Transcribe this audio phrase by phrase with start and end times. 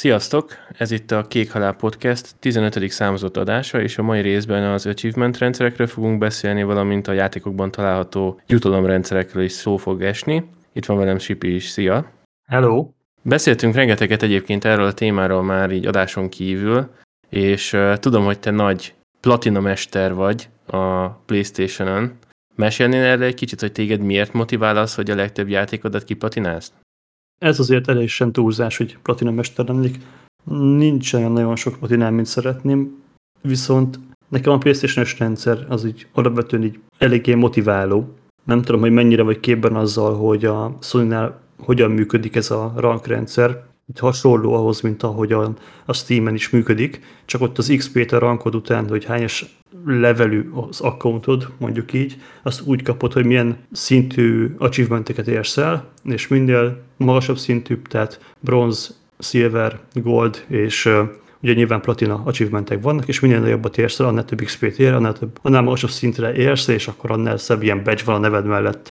[0.00, 0.50] Sziasztok!
[0.78, 2.90] Ez itt a Kék Halál Podcast 15.
[2.90, 8.40] számozott adása, és a mai részben az achievement rendszerekről fogunk beszélni, valamint a játékokban található
[8.46, 10.44] jutalomrendszerekről is szó fog esni.
[10.72, 12.10] Itt van velem Sipi is, szia!
[12.48, 12.88] Hello!
[13.22, 16.90] Beszéltünk rengeteget egyébként erről a témáról már így adáson kívül,
[17.28, 22.18] és uh, tudom, hogy te nagy platina mester vagy a Playstation-ön.
[22.54, 26.72] Mesélnél erre egy kicsit, hogy téged miért motivál az, hogy a legtöbb játékodat kiplatinázd?
[27.44, 29.98] Ez azért teljesen túlzás, hogy platina mester lennék.
[30.54, 33.02] Nincsen nagyon sok platinám, mint szeretném,
[33.40, 38.14] viszont nekem a playstation rendszer az így alapvetően így eléggé motiváló.
[38.44, 41.14] Nem tudom, hogy mennyire vagy képben azzal, hogy a sony
[41.58, 43.62] hogyan működik ez a rankrendszer.
[43.98, 49.04] Hasonló ahhoz, mint ahogyan a Steam-en is működik, csak ott az XP-t rankod után, hogy
[49.04, 55.88] hányas levelű az accountod, mondjuk így, azt úgy kapod, hogy milyen szintű achievementeket érsz el,
[56.04, 61.08] és minél magasabb szintű, tehát bronz, silver, gold és uh,
[61.42, 65.12] ugye nyilván platina achievementek vannak, és minél nagyobbat érsz el, annál több XP-t ér, annál,
[65.12, 68.89] több, annál magasabb szintre érsz, és akkor annál szebb ilyen badge van a neved mellett.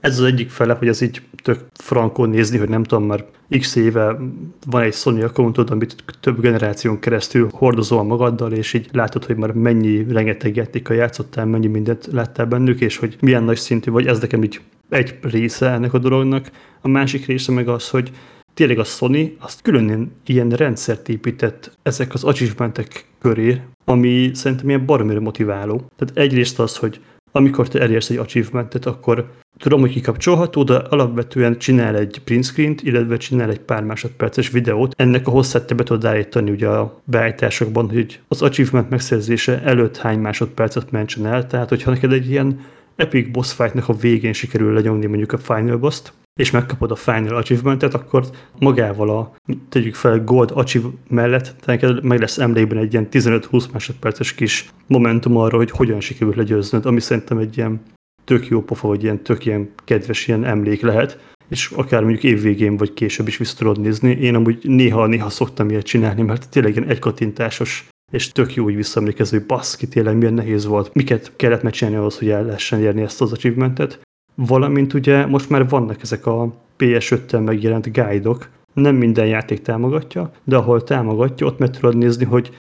[0.00, 3.24] Ez az egyik fele, hogy ez így tök frankon nézni, hogy nem tudom, már
[3.58, 4.18] x éve
[4.66, 9.52] van egy Sony accountod, amit több generáción keresztül hordozol magaddal, és így látod, hogy már
[9.52, 14.20] mennyi rengeteg játékkal játszottál, mennyi mindent láttál bennük, és hogy milyen nagy szintű vagy, ez
[14.20, 16.50] nekem így egy része ennek a dolognak.
[16.80, 18.10] A másik része meg az, hogy
[18.54, 24.86] tényleg a Sony azt külön ilyen rendszert épített ezek az achievementek köré, ami szerintem ilyen
[24.86, 25.90] baromira motiváló.
[25.96, 27.00] Tehát egyrészt az, hogy
[27.32, 32.82] amikor te elérsz egy achievementet, akkor tudom, hogy kikapcsolható, de alapvetően csinál egy print screen-t,
[32.82, 34.94] illetve csinál egy pár másodperces videót.
[34.96, 39.96] Ennek a hosszát te be tudod állítani ugye a beállításokban, hogy az achievement megszerzése előtt
[39.96, 41.46] hány másodpercet mentsen el.
[41.46, 42.60] Tehát, hogyha neked egy ilyen
[42.96, 47.36] epic boss fightnak a végén sikerül lenyomni mondjuk a final boss-t, és megkapod a Final
[47.36, 48.24] Achievementet, akkor
[48.58, 49.34] magával a,
[49.68, 55.36] tegyük fel, Gold Achieve mellett neked meg lesz emlékben egy ilyen 15-20 másodperces kis momentum
[55.36, 57.80] arra, hogy hogyan sikerült legyőznöd, ami szerintem egy ilyen
[58.24, 62.76] tök jó pofa, vagy ilyen tök ilyen kedves ilyen emlék lehet, és akár mondjuk évvégén
[62.76, 64.10] vagy később is vissza tudod nézni.
[64.10, 69.36] Én amúgy néha-néha szoktam ilyet csinálni, mert tényleg ilyen egykatintásos és tök jó úgy visszaemlékező,
[69.38, 73.20] hogy baszki, tényleg milyen nehéz volt, miket kellett megcsinálni ahhoz, hogy el lehessen érni ezt
[73.20, 74.00] az achievementet.
[74.46, 80.56] Valamint ugye most már vannak ezek a PS5-tel megjelent guide-ok, nem minden játék támogatja, de
[80.56, 82.54] ahol támogatja, ott meg tudod nézni, hogy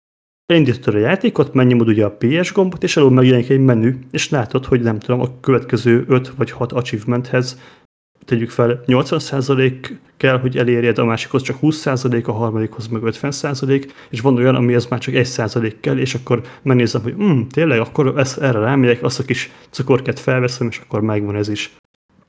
[0.47, 4.65] elindítod a játékot, megnyomod ugye a PS gombot, és alul megjelenik egy menü, és látod,
[4.65, 7.61] hogy nem tudom, a következő 5 vagy 6 achievementhez
[8.25, 14.21] tegyük fel, 80% kell, hogy elérjed, a másikhoz csak 20%, a harmadikhoz meg 50%, és
[14.21, 18.39] van olyan, amihez már csak 1% kell, és akkor megnézem, hogy hm, tényleg, akkor ezt,
[18.39, 21.77] erre rámegyek, azt a kis cukorkát felveszem, és akkor megvan ez is.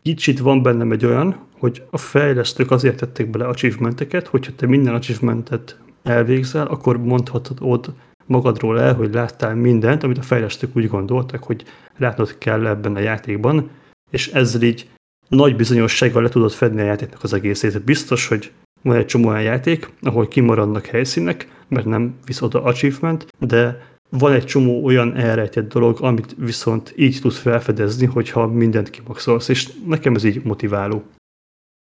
[0.01, 4.93] Kicsit van bennem egy olyan, hogy a fejlesztők azért tették bele achievementeket, hogyha te minden
[4.93, 7.89] achievementet elvégzel, akkor mondhatod ott
[8.25, 11.63] magadról el, hogy láttál mindent, amit a fejlesztők úgy gondoltak, hogy
[11.97, 13.69] látnod kell ebben a játékban,
[14.11, 14.89] és ezzel így
[15.27, 17.83] nagy bizonyossággal le tudod fedni a játéknak az egészét.
[17.83, 18.51] Biztos, hogy
[18.81, 24.31] van egy csomó olyan játék, ahol kimaradnak helyszínek, mert nem visz oda achievement, de van
[24.31, 30.15] egy csomó olyan elrejtett dolog, amit viszont így tudsz felfedezni, hogyha mindent kimaxolsz, és nekem
[30.15, 31.03] ez így motiváló.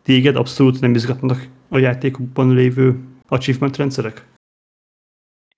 [0.02, 4.26] Téged abszolút nem izgatnak a játékokban lévő achievement rendszerek?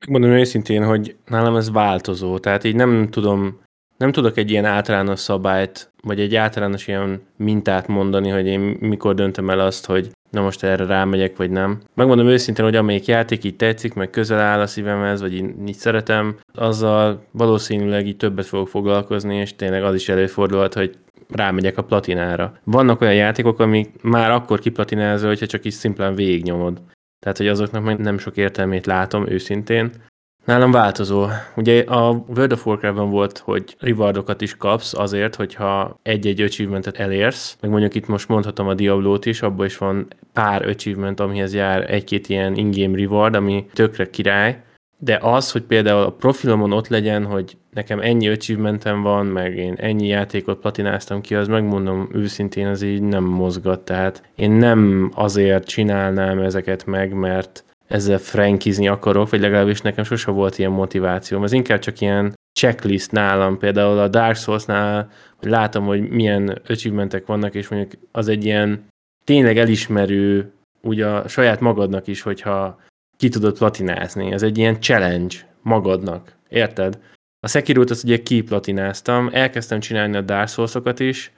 [0.00, 3.58] Megmondom őszintén, hogy nálam ez változó, tehát így nem tudom
[3.96, 9.14] nem tudok egy ilyen általános szabályt, vagy egy általános ilyen mintát mondani, hogy én mikor
[9.14, 11.80] döntöm el azt, hogy na most erre rámegyek, vagy nem.
[11.94, 15.74] Megmondom őszintén, hogy amelyik játék így tetszik, meg közel áll a szívemhez, vagy így, így
[15.74, 20.98] szeretem, azzal valószínűleg így többet fogok foglalkozni, és tényleg az is előfordulhat, hogy
[21.28, 22.58] rámegyek a platinára.
[22.64, 26.82] Vannak olyan játékok, amik már akkor kiplatinázol, hogyha csak is szimplán végignyomod.
[27.18, 29.90] Tehát, hogy azoknak meg nem sok értelmét látom őszintén,
[30.46, 31.26] Nálam változó.
[31.56, 37.56] Ugye a World of Warcraft-ban volt, hogy rewardokat is kapsz azért, hogyha egy-egy achievementet elérsz,
[37.60, 41.90] meg mondjuk itt most mondhatom a Diablo-t is, abban is van pár achievement, amihez jár
[41.90, 44.62] egy-két ilyen in-game reward, ami tökre király,
[44.98, 49.74] de az, hogy például a profilomon ott legyen, hogy nekem ennyi achievementem van, meg én
[49.76, 53.80] ennyi játékot platináztam ki, az megmondom őszintén, az így nem mozgat.
[53.80, 60.30] Tehát én nem azért csinálnám ezeket meg, mert ezzel frankizni akarok, vagy legalábbis nekem sose
[60.30, 61.42] volt ilyen motivációm.
[61.44, 67.26] Ez inkább csak ilyen checklist nálam, például a Dark Souls-nál, hogy látom, hogy milyen achievementek
[67.26, 68.86] vannak, és mondjuk az egy ilyen
[69.24, 72.80] tényleg elismerő, úgy a saját magadnak is, hogyha
[73.16, 74.32] ki tudod platinázni.
[74.32, 76.32] Ez egy ilyen challenge magadnak.
[76.48, 76.98] Érted?
[77.40, 81.32] A Sekiro-t azt ugye kiplatináztam, elkezdtem csinálni a Dark Souls-okat is,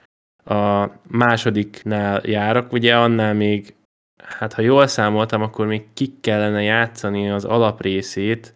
[0.45, 3.75] a másodiknál járok, ugye annál még
[4.25, 8.55] hát ha jól számoltam, akkor még ki kellene játszani az alaprészét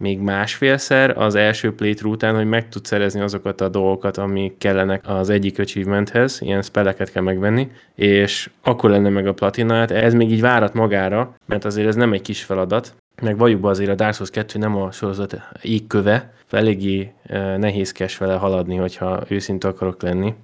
[0.00, 5.08] még másfélszer az első playthrough után, hogy meg tud szerezni azokat a dolgokat, amik kellenek
[5.08, 10.14] az egyik achievementhez, ilyen spelleket kell megvenni, és akkor lenne meg a platina, hát ez
[10.14, 13.90] még így várat magára, mert azért ez nem egy kis feladat, meg valljuk be azért
[13.90, 17.12] a Dark Souls 2 nem a sorozat égköve, eléggé
[17.56, 20.34] nehézkes vele haladni, hogyha őszinte akarok lenni.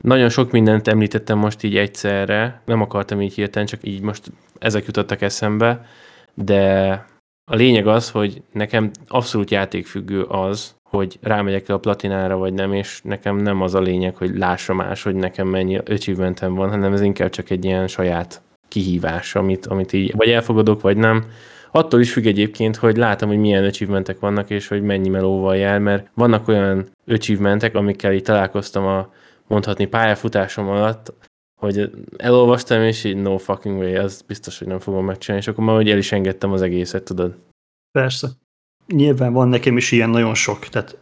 [0.00, 4.86] Nagyon sok mindent említettem most így egyszerre, nem akartam így hirtelen, csak így most ezek
[4.86, 5.86] jutottak eszembe,
[6.34, 6.92] de
[7.50, 13.00] a lényeg az, hogy nekem abszolút játékfüggő az, hogy rámegyek-e a platinára, vagy nem, és
[13.04, 17.00] nekem nem az a lényeg, hogy lássa más, hogy nekem mennyi achievementem van, hanem ez
[17.00, 21.24] inkább csak egy ilyen saját kihívás, amit, amit így vagy elfogadok, vagy nem.
[21.70, 25.78] Attól is függ egyébként, hogy látom, hogy milyen achievementek vannak, és hogy mennyi melóval jár,
[25.78, 29.08] mert vannak olyan achievementek, amikkel így találkoztam a
[29.50, 31.12] mondhatni pályafutásom alatt,
[31.60, 35.64] hogy elolvastam, és így no fucking way, az biztos, hogy nem fogom megcsinálni, és akkor
[35.64, 37.38] már el is engedtem az egészet, tudod.
[37.98, 38.28] Persze.
[38.86, 40.98] Nyilván van nekem is ilyen nagyon sok, tehát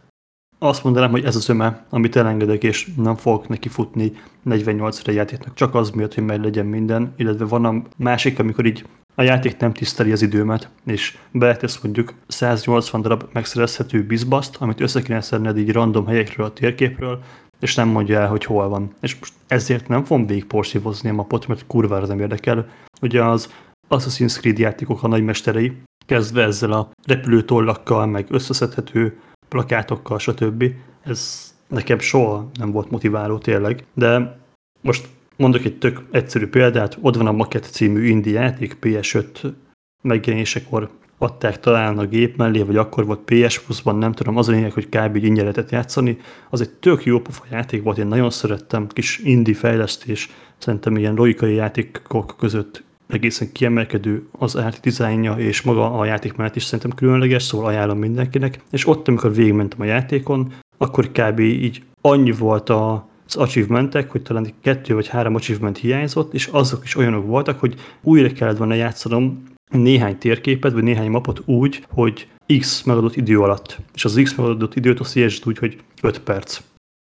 [0.59, 4.11] azt mondanám, hogy ez az öme, amit elengedek, és nem fogok neki futni
[4.41, 8.65] 48 re játéknak, csak az miatt, hogy meg legyen minden, illetve van a másik, amikor
[8.65, 8.85] így
[9.15, 15.01] a játék nem tiszteli az időmet, és beletesz mondjuk 180 darab megszerezhető bizbaszt, amit össze
[15.01, 17.23] kéne szedned így random helyekről a térképről,
[17.59, 18.93] és nem mondja el, hogy hol van.
[19.01, 22.67] És most ezért nem fogom végigporszívozni a mapot, mert kurvára nem érdekel.
[23.01, 23.53] Ugye az
[23.89, 30.63] Assassin's Creed játékok a nagymesterei, kezdve ezzel a repülőtollakkal, meg összeszedhető plakátokkal, stb.
[31.03, 34.39] Ez nekem soha nem volt motiváló tényleg, de
[34.81, 39.53] most mondok egy tök egyszerű példát, ott van a Maket című indie játék PS5
[40.01, 40.89] megjelenésekor
[41.19, 44.71] adták talán a gép mellé, vagy akkor volt PS Plus-ban, nem tudom, az a lényeg,
[44.71, 45.15] hogy kb.
[45.15, 46.17] ingyen lehetett játszani.
[46.49, 51.13] Az egy tök jó pofa játék volt, én nagyon szerettem, kis indie fejlesztés, szerintem ilyen
[51.13, 56.97] logikai játékok között egészen kiemelkedő az art dizájnja, és maga a játék mellett is szerintem
[56.97, 58.59] különleges, szóval ajánlom mindenkinek.
[58.71, 61.39] És ott, amikor végigmentem a játékon, akkor kb.
[61.39, 66.83] így annyi volt a, az achievementek, hogy talán kettő vagy három achievement hiányzott, és azok
[66.83, 72.27] is olyanok voltak, hogy újra kellett volna játszanom néhány térképet, vagy néhány mapot úgy, hogy
[72.59, 73.79] X megadott idő alatt.
[73.93, 76.61] És az X megadott időt azt jelzett úgy, hogy 5 perc.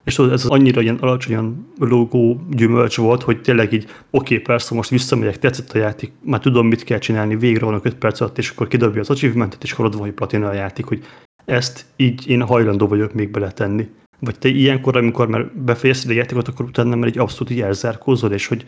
[0.04, 4.74] És tudod, ez annyira ilyen alacsonyan logó gyümölcs volt, hogy tényleg így, oké, okay, persze,
[4.74, 8.38] most visszamegyek, tetszett a játék, már tudom, mit kell csinálni, végre vannak 5 perc alatt,
[8.38, 11.04] és akkor kidobja az achievementet, és akkor ott van, hogy platina a játék, hogy
[11.44, 13.88] ezt így én hajlandó vagyok még beletenni.
[14.18, 18.32] Vagy te ilyenkor, amikor már befejezted a játékot, akkor utána már egy abszolút így elzárkózol,
[18.32, 18.64] és hogy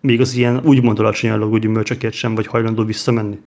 [0.00, 3.38] még az ilyen úgymond alacsony allagú gyümölcsöket sem vagy hajlandó visszamenni?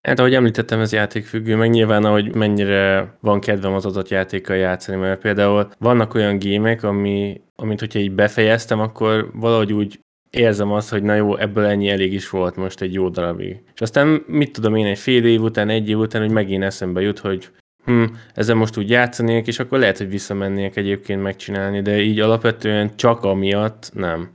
[0.00, 4.98] Hát ahogy említettem, ez játékfüggő, meg nyilván, ahogy mennyire van kedvem az adott játékkal játszani,
[4.98, 10.00] mert például vannak olyan gémek, ami, amit hogyha így befejeztem, akkor valahogy úgy
[10.30, 13.62] érzem azt, hogy na jó, ebből ennyi elég is volt most egy jó darabig.
[13.74, 17.00] És aztán mit tudom én, egy fél év után, egy év után, hogy megint eszembe
[17.00, 17.50] jut, hogy
[17.84, 18.04] hm,
[18.34, 23.24] ezzel most úgy játszanék, és akkor lehet, hogy visszamennék egyébként megcsinálni, de így alapvetően csak
[23.24, 24.28] amiatt nem.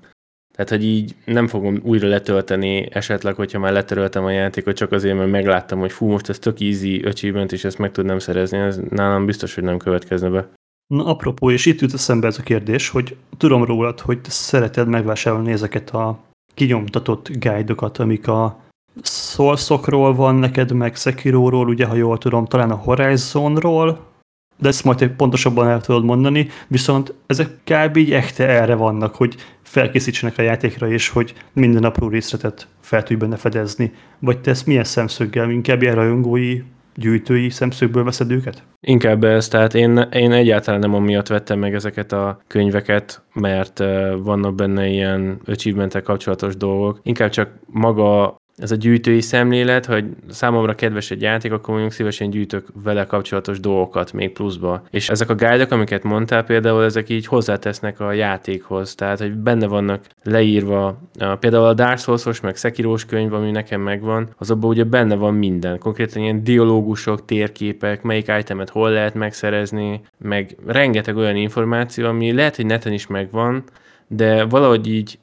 [0.56, 5.18] Tehát, hogy így nem fogom újra letölteni esetleg, hogyha már letöröltem a játékot, csak azért,
[5.18, 8.80] mert megláttam, hogy fú, most ez tök easy achievement, és ezt meg tudnám szerezni, ez
[8.90, 10.48] nálam biztos, hogy nem következne be.
[10.88, 14.88] Na, apropó, és itt jut eszembe ez a kérdés, hogy tudom rólad, hogy te szereted
[14.88, 16.20] megvásárolni ezeket a
[16.54, 18.60] kinyomtatott guide-okat, amik a
[19.02, 24.13] Soulsokról van neked, meg Sekiroról, ugye, ha jól tudom, talán a Horizonról,
[24.60, 27.98] de ezt majd pontosabban el tudod mondani, viszont ezek kb.
[27.98, 33.20] így echte erre vannak, hogy felkészítsenek a játékra, és hogy minden apró részletet fel tudj
[33.20, 33.92] benne fedezni.
[34.20, 36.62] Vagy te ezt milyen szemszöggel, inkább ilyen rajongói,
[36.96, 38.64] gyűjtői szemszögből veszed őket?
[38.80, 43.84] Inkább ez, tehát én, én egyáltalán nem amiatt vettem meg ezeket a könyveket, mert
[44.24, 47.00] vannak benne ilyen achievement kapcsolatos dolgok.
[47.04, 52.30] Inkább csak maga ez a gyűjtői szemlélet, hogy számomra kedves egy játék, akkor mondjuk szívesen
[52.30, 54.84] gyűjtök vele kapcsolatos dolgokat még pluszba.
[54.90, 59.68] És ezek a guide amiket mondtál például, ezek így hozzátesznek a játékhoz, tehát hogy benne
[59.68, 61.00] vannak leírva,
[61.40, 65.80] például a Dark Souls-os, meg Sekirós könyv, ami nekem megvan, azokban ugye benne van minden,
[65.80, 72.56] konkrétan ilyen dialógusok, térképek, melyik itemet hol lehet megszerezni, meg rengeteg olyan információ, ami lehet,
[72.56, 73.64] hogy neten is megvan,
[74.08, 75.18] de valahogy így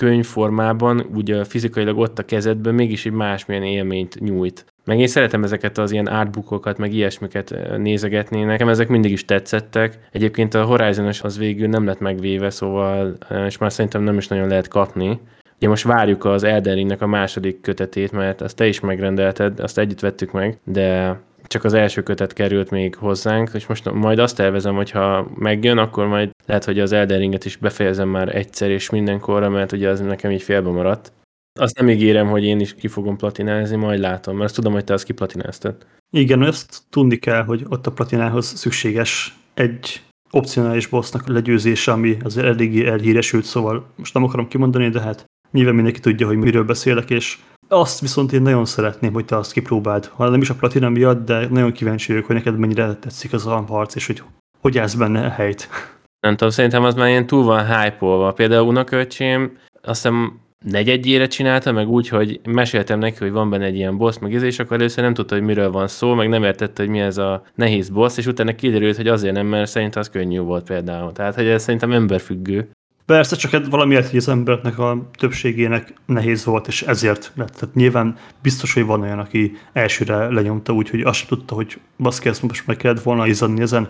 [0.00, 4.64] könyvformában, ugye fizikailag ott a kezedben mégis egy másmilyen élményt nyújt.
[4.84, 8.42] Meg én szeretem ezeket az ilyen artbookokat, meg ilyesmiket nézegetni.
[8.42, 9.98] Nekem ezek mindig is tetszettek.
[10.12, 13.16] Egyébként a horizon az végül nem lett megvéve, szóval,
[13.46, 15.20] és már szerintem nem is nagyon lehet kapni.
[15.56, 19.78] Ugye most várjuk az Elden Ringnek a második kötetét, mert azt te is megrendelted, azt
[19.78, 21.18] együtt vettük meg, de
[21.54, 25.78] csak az első kötet került még hozzánk, és most majd azt tervezem, hogy ha megjön,
[25.78, 29.88] akkor majd lehet, hogy az Elden Ringet is befejezem már egyszer és mindenkorra, mert ugye
[29.88, 31.12] az nekem így félbe maradt.
[31.60, 34.84] azt nem ígérem, hogy én is ki fogom platinázni, majd látom, mert azt tudom, hogy
[34.84, 35.86] te azt kiplatináztad.
[36.10, 42.36] Igen, ezt tudni kell, hogy ott a platinához szükséges egy opcionális bossnak legyőzése, ami az
[42.36, 47.10] eléggé elhíresült, szóval most nem akarom kimondani, de hát nyilván mindenki tudja, hogy miről beszélek,
[47.10, 47.38] és
[47.72, 50.06] azt viszont én nagyon szeretném, hogy te azt kipróbáld.
[50.06, 53.46] Ha nem is a platina miatt, de nagyon kíváncsi vagyok, hogy neked mennyire tetszik az
[53.46, 54.22] a harc, és hogy
[54.60, 55.68] hogy állsz benne a helyt.
[56.20, 61.72] Nem tudom, szerintem az már ilyen túl van hype Például unoköcsém, azt hiszem negyedjére csinálta,
[61.72, 65.04] meg úgy, hogy meséltem neki, hogy van benne egy ilyen boss, meg és akkor először
[65.04, 68.16] nem tudta, hogy miről van szó, meg nem értette, hogy mi ez a nehéz boss,
[68.16, 71.12] és utána kiderült, hogy azért nem, mert szerint az könnyű volt például.
[71.12, 72.70] Tehát, hogy ez szerintem emberfüggő.
[73.10, 77.52] Persze, csak hát valamiért, hogy az embereknek a többségének nehéz volt, és ezért lett.
[77.52, 82.28] Tehát nyilván biztos, hogy van olyan, aki elsőre lenyomta úgy, hogy azt tudta, hogy baszki,
[82.28, 83.88] ezt most meg kellett volna izadni ezen.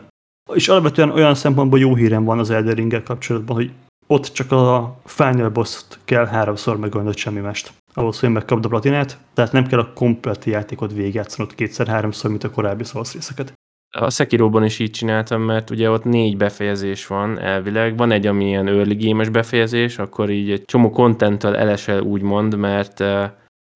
[0.55, 3.71] És alapvetően olyan szempontból jó hírem van az Elder ring kapcsolatban, hogy
[4.07, 7.73] ott csak a final boss kell háromszor megölnöd semmi mest.
[7.95, 12.51] Ahhoz, hogy megkapd a platinát, tehát nem kell a komplet játékot végigjátszanod kétszer-háromszor, mint a
[12.51, 13.53] korábbi Souls részeket.
[13.91, 17.97] A Sekiroban is így csináltam, mert ugye ott négy befejezés van elvileg.
[17.97, 23.05] Van egy, ami ilyen early game befejezés, akkor így egy csomó contenttel elesel úgymond, mert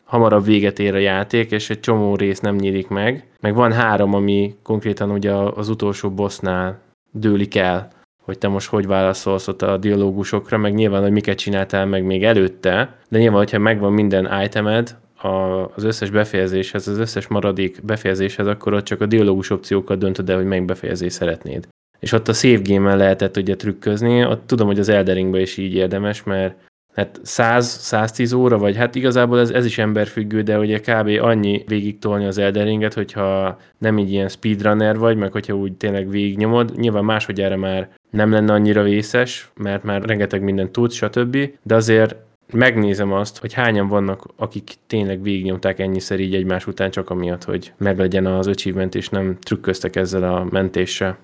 [0.04, 3.28] hamarabb véget ér a játék, és egy csomó rész nem nyílik meg.
[3.40, 6.80] Meg van három, ami konkrétan ugye az utolsó bossnál
[7.12, 7.94] dőlik el
[8.24, 12.24] hogy te most hogy válaszolsz ott a dialógusokra, meg nyilván, hogy miket csináltál meg még
[12.24, 18.72] előtte, de nyilván, hogyha megvan minden itemed, az összes befejezéshez, az összes maradék befejezéshez, akkor
[18.74, 21.68] ott csak a dialógus opciókat döntöd el, hogy melyik befejezést szeretnéd.
[22.00, 25.74] És ott a save game lehetett ugye trükközni, ott tudom, hogy az Eldering is így
[25.74, 26.54] érdemes, mert
[26.94, 31.08] hát 100-110 óra, vagy hát igazából ez, ez is emberfüggő, de ugye kb.
[31.20, 36.10] annyi végig tolni az Elderinget, hogyha nem így ilyen speedrunner vagy, meg hogyha úgy tényleg
[36.10, 41.36] végignyomod, nyilván másodjára már nem lenne annyira vészes, mert már rengeteg mindent tud, stb.
[41.62, 42.16] De azért
[42.52, 47.72] megnézem azt, hogy hányan vannak, akik tényleg végignyomták ennyiszer így egymás után csak amiatt, hogy
[47.78, 51.18] meglegyen az achievement, és nem trükköztek ezzel a mentéssel.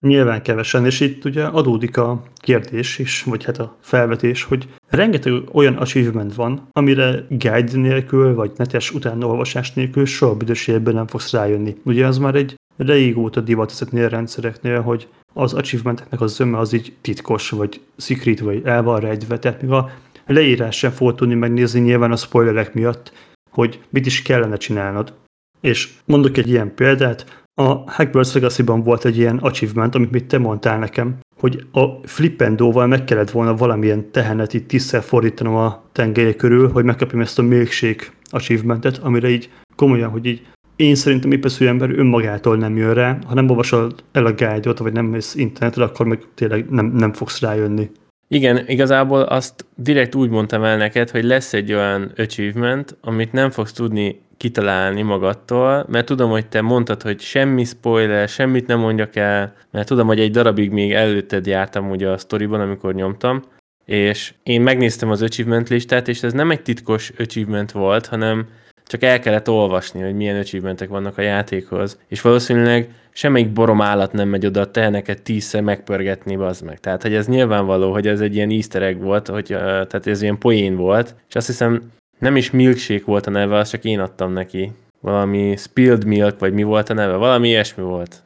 [0.00, 5.32] Nyilván kevesen, és itt ugye adódik a kérdés is, vagy hát a felvetés, hogy rengeteg
[5.52, 11.76] olyan achievement van, amire guide nélkül, vagy netes utánolvasás nélkül soha büdös nem fogsz rájönni.
[11.84, 16.72] Ugye az már egy régóta divat ezeknél a rendszereknél, hogy az achievementeknek az zöme az
[16.72, 19.90] így titkos, vagy secret, vagy el van rejtve, tehát még a
[20.26, 23.12] leírás sem fog tudni megnézni nyilván a spoilerek miatt,
[23.50, 25.14] hogy mit is kellene csinálnod.
[25.60, 30.38] És mondok egy ilyen példát, a Hackbirds Legacy-ban volt egy ilyen achievement, amit mit te
[30.38, 36.34] mondtál nekem, hogy a flippendóval meg kellett volna valamilyen tehenet itt tízszer fordítanom a tengelye
[36.34, 41.66] körül, hogy megkapjam ezt a milkshake achievementet, amire így komolyan, hogy így én szerintem épeszű
[41.66, 45.84] ember önmagától nem jön rá, ha nem olvasol el a guide-ot, vagy nem mész internetre,
[45.84, 47.90] akkor meg tényleg nem, nem fogsz rájönni.
[48.28, 53.50] Igen, igazából azt direkt úgy mondtam el neked, hogy lesz egy olyan achievement, amit nem
[53.50, 59.16] fogsz tudni kitalálni magadtól, mert tudom, hogy te mondtad, hogy semmi spoiler, semmit nem mondjak
[59.16, 63.42] el, mert tudom, hogy egy darabig még előtted jártam ugye a sztoriban, amikor nyomtam,
[63.84, 68.48] és én megnéztem az achievement listát, és ez nem egy titkos achievement volt, hanem
[68.86, 74.12] csak el kellett olvasni, hogy milyen achievementek vannak a játékhoz, és valószínűleg semmelyik borom állat
[74.12, 76.80] nem megy oda a teheneket tízszer megpörgetni, az meg.
[76.80, 80.38] Tehát, hogy ez nyilvánvaló, hogy ez egy ilyen easter egg volt, hogy, tehát ez ilyen
[80.38, 84.32] poén volt, és azt hiszem nem is milkshake volt a neve, azt csak én adtam
[84.32, 84.72] neki.
[85.00, 88.22] Valami spilled milk, vagy mi volt a neve, valami ilyesmi volt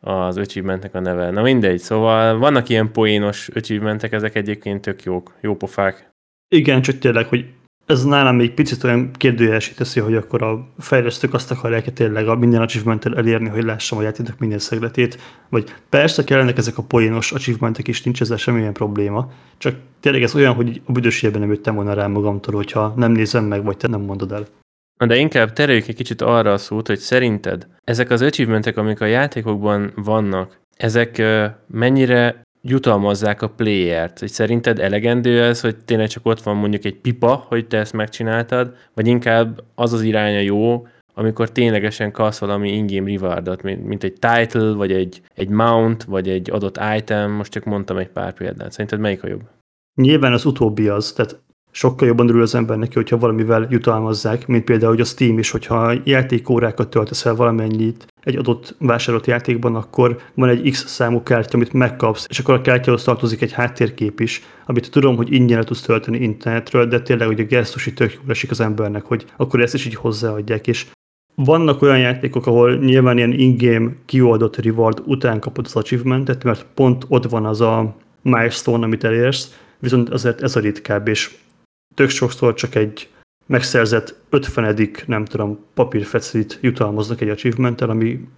[0.00, 1.30] az achievementnek a neve.
[1.30, 6.10] Na mindegy, szóval vannak ilyen poénos achievementek, ezek egyébként tök jók, jó pofák.
[6.48, 7.44] Igen, csak tényleg, hogy
[7.88, 12.28] ez nálam még picit olyan kérdőjelesé teszi, hogy akkor a fejlesztők azt akarják -e tényleg
[12.28, 15.18] a minden achievement elérni, hogy lássam a játékok minden szegletét,
[15.48, 20.34] vagy persze kellenek ezek a poénos achievementek is, nincs ezzel semmilyen probléma, csak tényleg ez
[20.34, 23.88] olyan, hogy a büdösségben nem jöttem volna rá magamtól, hogyha nem nézem meg, vagy te
[23.88, 24.46] nem mondod el.
[25.06, 29.04] De inkább tereljük egy kicsit arra a szót, hogy szerinted ezek az achievementek, amik a
[29.04, 31.22] játékokban vannak, ezek
[31.66, 34.18] mennyire jutalmazzák a playert.
[34.18, 37.92] Hogy szerinted elegendő ez, hogy tényleg csak ott van mondjuk egy pipa, hogy te ezt
[37.92, 44.04] megcsináltad, vagy inkább az az iránya jó, amikor ténylegesen kapsz valami in-game rewardot, mint, mint
[44.04, 48.32] egy title, vagy egy, egy mount, vagy egy adott item, most csak mondtam egy pár
[48.32, 48.72] példát.
[48.72, 49.42] Szerinted melyik a jobb?
[49.94, 54.64] Nyilván az utóbbi az, tehát sokkal jobban örül az ember neki, hogyha valamivel jutalmazzák, mint
[54.64, 60.18] például hogy a Steam is, hogyha játékórákat töltesz el valamennyit egy adott vásárolt játékban, akkor
[60.34, 64.42] van egy X számú kártya, amit megkapsz, és akkor a kártyához tartozik egy háttérkép is,
[64.66, 68.24] amit tudom, hogy ingyen tudsz tölteni internetről, de tényleg hogy a gesztus így tök jól
[68.28, 70.86] esik az embernek, hogy akkor ezt is így hozzáadják, és
[71.34, 77.04] vannak olyan játékok, ahol nyilván ilyen in-game kioldott reward után kapod az achievementet, mert pont
[77.08, 81.30] ott van az a milestone, amit elérsz, viszont azért ez a ritkább, és
[81.98, 83.08] tök sokszor csak egy
[83.46, 88.28] megszerzett 50 nem tudom, papírfecit jutalmaznak egy achievement ami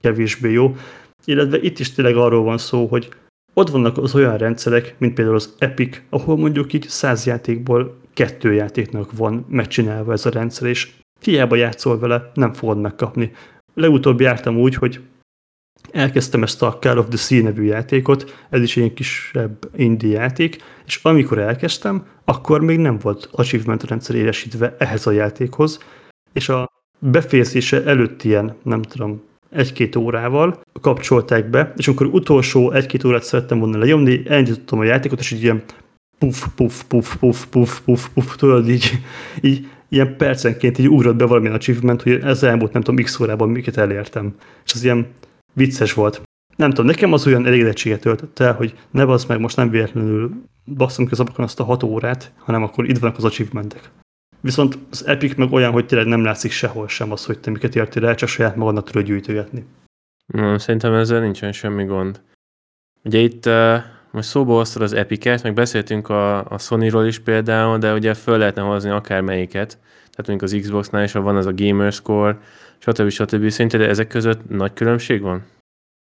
[0.00, 0.76] kevésbé jó.
[1.24, 3.08] Illetve itt is tényleg arról van szó, hogy
[3.54, 8.52] ott vannak az olyan rendszerek, mint például az Epic, ahol mondjuk így száz játékból kettő
[8.52, 13.32] játéknak van megcsinálva ez a rendszer, és hiába játszol vele, nem fogod megkapni.
[13.74, 15.00] Legutóbb jártam úgy, hogy
[15.90, 20.62] elkezdtem ezt a Call of the Sea nevű játékot, ez is egy kisebb indie játék,
[20.86, 25.78] és amikor elkezdtem, akkor még nem volt achievement rendszer élesítve ehhez a játékhoz,
[26.32, 33.04] és a befejezése előtt ilyen, nem tudom, egy-két órával kapcsolták be, és amikor utolsó egy-két
[33.04, 35.62] órát szerettem volna lenyomni, elindítottam a játékot, és így ilyen
[36.18, 38.98] puff, puff, puff, puff, puff, puff, puff, tudod, így,
[39.40, 43.48] így ilyen percenként így ugrott be valamilyen achievement, hogy ez elmúlt nem tudom x órában
[43.48, 44.34] miket elértem.
[44.64, 45.06] És az ilyen
[45.58, 46.22] vicces volt.
[46.56, 50.42] Nem tudom, nekem az olyan elégedettséget töltött el, hogy ne basz meg, most nem véletlenül
[50.64, 53.90] basszunk az abakon azt a hat órát, hanem akkor itt vannak az achievementek.
[54.40, 57.76] Viszont az Epic meg olyan, hogy tényleg nem látszik sehol sem az, hogy te miket
[57.76, 59.64] értél el, csak saját magadnak tudod gyűjtögetni.
[60.26, 62.20] No, szerintem ezzel nincsen semmi gond.
[63.04, 63.76] Ugye itt uh,
[64.10, 68.38] most szóba hoztad az Epic-et, meg beszéltünk a, a Sony-ról is például, de ugye föl
[68.38, 69.78] lehetne hozni akár melyiket.
[70.10, 72.38] Tehát mondjuk az Xbox-nál is van az a Gamerscore,
[72.78, 73.08] stb.
[73.08, 73.48] stb.
[73.48, 75.44] Szerinted ezek között nagy különbség van?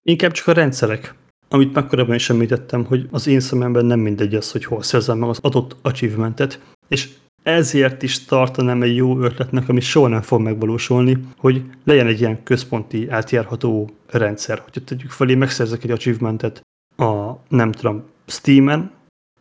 [0.08, 1.14] Inkább csak a rendszerek.
[1.50, 5.18] Amit már korábban is említettem, hogy az én szememben nem mindegy az, hogy hol szerzem
[5.18, 7.10] meg az adott achievementet, és
[7.44, 12.44] ezért is tartanám egy jó ötletnek, ami soha nem fog megvalósulni, hogy legyen egy ilyen
[12.44, 14.60] központi átjárható rendszer.
[14.60, 16.62] Hogyha tegyük fel, én megszerzek egy achievementet
[16.96, 18.92] a, nem tudom, Steam-en,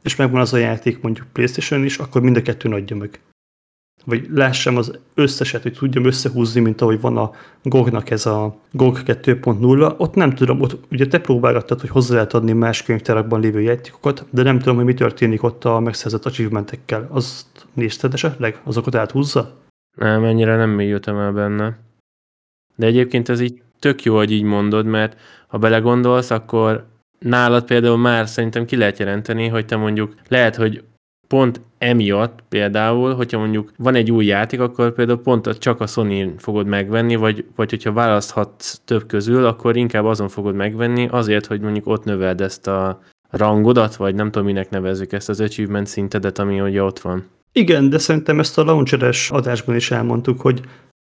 [0.02, 3.20] és megvan az a játék mondjuk Playstation is, akkor mind a kettőn adja meg
[4.04, 7.30] vagy lássam az összeset, hogy tudjam összehúzni, mint ahogy van a
[7.62, 12.34] GOG-nak ez a GOG 2.0, ott nem tudom, ott ugye te próbálgattad, hogy hozzá lehet
[12.34, 17.08] adni más könyvtárakban lévő játékokat, de nem tudom, hogy mi történik ott a megszerzett achievementekkel.
[17.10, 18.60] Azt nézted esetleg?
[18.64, 19.58] Azokat áthúzza?
[19.96, 21.78] Nem, ennyire nem mélyültem el benne.
[22.76, 25.16] De egyébként ez így tök jó, hogy így mondod, mert
[25.48, 26.86] ha belegondolsz, akkor
[27.18, 30.84] nálad például már szerintem ki lehet jelenteni, hogy te mondjuk lehet, hogy
[31.30, 36.34] pont emiatt például, hogyha mondjuk van egy új játék, akkor például pont csak a sony
[36.38, 41.60] fogod megvenni, vagy, vagy hogyha választhatsz több közül, akkor inkább azon fogod megvenni, azért, hogy
[41.60, 46.38] mondjuk ott növeld ezt a rangodat, vagy nem tudom, minek nevezzük ezt az achievement szintedet,
[46.38, 47.24] ami ugye ott van.
[47.52, 50.60] Igen, de szerintem ezt a launcheres adásban is elmondtuk, hogy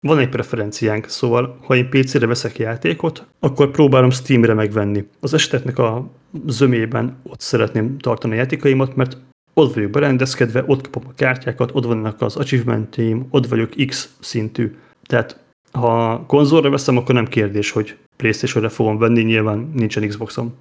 [0.07, 5.07] van egy preferenciánk, szóval ha én PC-re veszek játékot, akkor próbálom Steam-re megvenni.
[5.19, 6.09] Az eseteknek a
[6.47, 9.17] zömében ott szeretném tartani a játékaimat, mert
[9.53, 14.75] ott vagyok berendezkedve, ott kapom a kártyákat, ott vannak az achievementeim, ott vagyok X szintű.
[15.03, 15.39] Tehát
[15.71, 20.53] ha konzolra veszem, akkor nem kérdés, hogy Playstation-re fogom venni, nyilván nincsen Xboxom.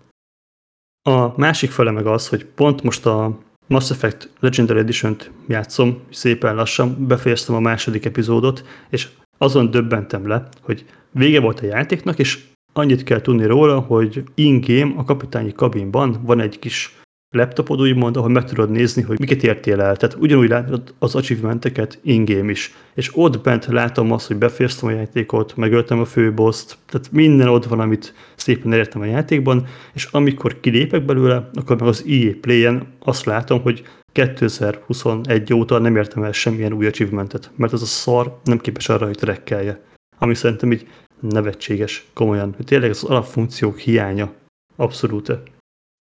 [1.09, 6.55] A másik fele meg az, hogy pont most a Mass Effect Legendary Edition-t játszom, szépen
[6.55, 12.44] lassan, befejeztem a második epizódot, és azon döbbentem le, hogy vége volt a játéknak, és
[12.72, 17.02] annyit kell tudni róla, hogy in-game a kapitányi kabinban van egy kis
[17.33, 19.97] laptopod úgymond, ahol meg tudod nézni, hogy miket értél el.
[19.97, 22.75] Tehát ugyanúgy látod az achievementeket in-game is.
[22.95, 27.64] És ott bent látom azt, hogy befejeztem a játékot, megöltem a főboszt, tehát minden ott
[27.64, 32.87] van, amit szépen elértem a játékban, és amikor kilépek belőle, akkor meg az EA Play-en
[32.99, 38.38] azt látom, hogy 2021 óta nem értem el semmilyen új achievementet, mert az a szar
[38.45, 39.81] nem képes arra, hogy trekkelje.
[40.18, 40.87] Ami szerintem így
[41.21, 42.55] nevetséges, komolyan.
[42.64, 44.33] Tényleg az alapfunkciók hiánya.
[44.77, 45.33] Abszolút.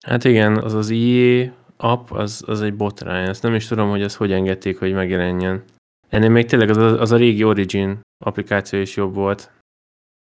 [0.07, 3.27] Hát igen, az az IE app, az, az egy botrány.
[3.27, 5.63] Ezt nem is tudom, hogy ezt hogy engedték, hogy megjelenjen.
[6.09, 9.51] Ennél még tényleg az az a régi Origin applikáció is jobb volt.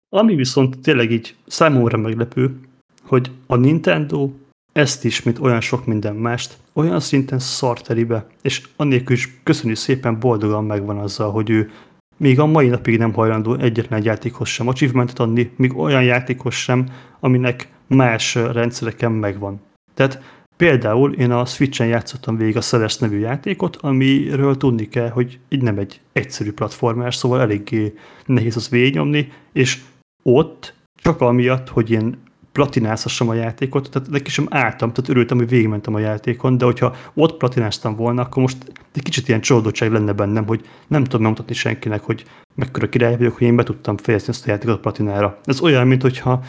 [0.08, 2.58] Ami viszont tényleg így számomra meglepő,
[3.02, 4.30] hogy a Nintendo
[4.72, 10.20] ezt is, mint olyan sok minden mást, olyan szinten szarteribe, és annélkül is köszönjük szépen
[10.20, 11.70] boldogan megvan azzal, hogy ő
[12.16, 16.54] még a mai napig nem hajlandó egyetlen egy játékhoz sem achievementet adni, még olyan játékhoz
[16.54, 16.86] sem,
[17.20, 19.60] aminek más rendszereken megvan.
[19.94, 20.22] Tehát
[20.56, 25.62] például én a Switch-en játszottam végig a Celeste nevű játékot, amiről tudni kell, hogy így
[25.62, 27.94] nem egy egyszerű platformás, szóval eléggé
[28.26, 29.80] nehéz az végignyomni, és
[30.22, 35.48] ott csak amiatt, hogy én platinázhassam a játékot, tehát neki sem álltam, tehát örültem, hogy
[35.48, 38.56] végigmentem a játékon, de hogyha ott platináztam volna, akkor most
[38.94, 43.32] egy kicsit ilyen csalódottság lenne bennem, hogy nem tudom megmutatni senkinek, hogy mekkora király vagyok,
[43.38, 45.38] hogy én be tudtam fejezni ezt a játékot platinára.
[45.44, 46.42] Ez olyan, mint hogyha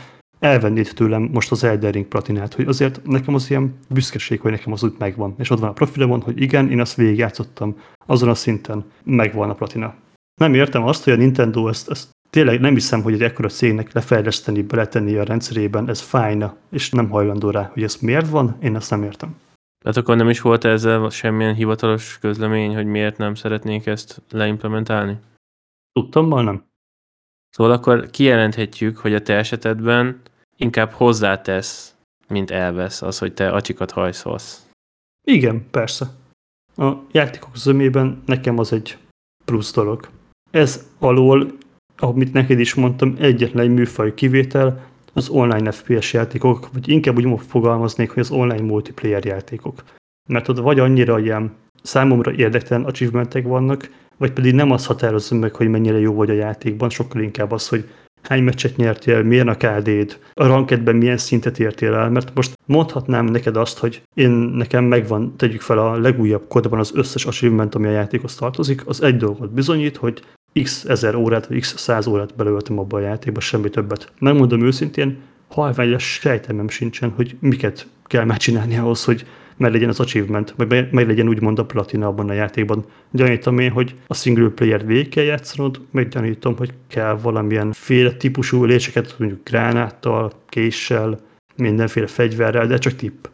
[0.45, 4.73] elvennéd tőlem most az Elden Ring platinát, hogy azért nekem az ilyen büszkeség, hogy nekem
[4.73, 5.36] az úgy megvan.
[5.38, 9.53] És ott van a profilomon, hogy igen, én azt végigjátszottam, azon a szinten megvan a
[9.53, 9.95] platina.
[10.39, 13.93] Nem értem azt, hogy a Nintendo ezt, ezt tényleg nem hiszem, hogy egy ekkora cégnek
[13.93, 18.75] lefejleszteni, beletenni a rendszerében, ez fájna, és nem hajlandó rá, hogy ez miért van, én
[18.75, 19.36] ezt nem értem.
[19.84, 25.17] Tehát akkor nem is volt ezzel semmilyen hivatalos közlemény, hogy miért nem szeretnék ezt leimplementálni?
[25.91, 26.63] Tudtam, nem.
[27.49, 30.21] Szóval akkor kijelenthetjük, hogy a te esetedben
[30.58, 31.96] inkább hozzátesz,
[32.28, 34.65] mint elvesz az, hogy te acsikat hajszolsz.
[35.28, 36.06] Igen, persze.
[36.78, 38.98] A játékok zömében nekem az egy
[39.46, 40.10] plusz dolog.
[40.52, 41.52] Ez alól,
[41.98, 48.10] amit neked is mondtam, egyetlen műfaj kivétel, az online FPS játékok, vagy inkább úgy fogalmaznék,
[48.10, 49.84] hogy az online multiplayer játékok.
[50.30, 55.56] Mert ott vagy annyira ilyen számomra érdektelen achievementek vannak, vagy pedig nem az határozza meg,
[55.56, 57.89] hogy mennyire jó vagy a játékban, sokkal inkább az, hogy
[58.28, 63.26] hány meccset nyertél, milyen a KD-d, a rankedben milyen szintet értél el, mert most mondhatnám
[63.26, 67.88] neked azt, hogy én nekem megvan, tegyük fel a legújabb kodban az összes achievement, ami
[67.88, 70.22] a játékhoz tartozik, az egy dolgot bizonyít, hogy
[70.64, 74.12] x ezer órát, vagy x száz órát belöltem abba a játékba, semmi többet.
[74.20, 79.26] Megmondom őszintén, halványos sejtemem sincsen, hogy miket kell megcsinálni ahhoz, hogy
[79.58, 82.86] meg legyen az achievement, vagy meg legyen úgymond a platina abban a játékban.
[83.12, 88.12] Gyanítom én, hogy a single player végig kell játszanod, meg gyanítom, hogy kell valamilyen féle
[88.12, 91.20] típusú léseket, mondjuk gránáttal, késsel,
[91.56, 93.26] mindenféle fegyverrel, de csak tipp.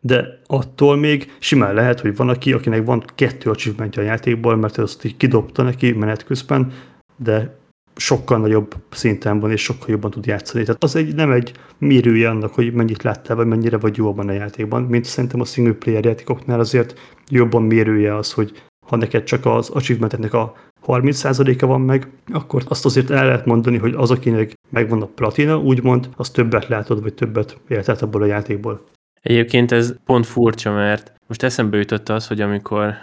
[0.00, 4.78] De attól még simán lehet, hogy van aki, akinek van kettő achievementja a játékból, mert
[4.78, 6.72] azt így kidobta neki menet közben,
[7.16, 7.56] de
[7.96, 10.64] sokkal nagyobb szinten van, és sokkal jobban tud játszani.
[10.64, 14.28] Tehát az egy, nem egy mérője annak, hogy mennyit láttál, vagy mennyire vagy jó abban
[14.28, 19.24] a játékban, mint szerintem a single player játékoknál azért jobban mérője az, hogy ha neked
[19.24, 20.54] csak az achievementeknek a
[20.86, 25.58] 30%-a van meg, akkor azt azért el lehet mondani, hogy az, akinek megvan a platina,
[25.58, 28.80] úgymond, az többet látod, vagy többet éltelt abból a játékból.
[29.20, 32.94] Egyébként ez pont furcsa, mert most eszembe jutott az, hogy amikor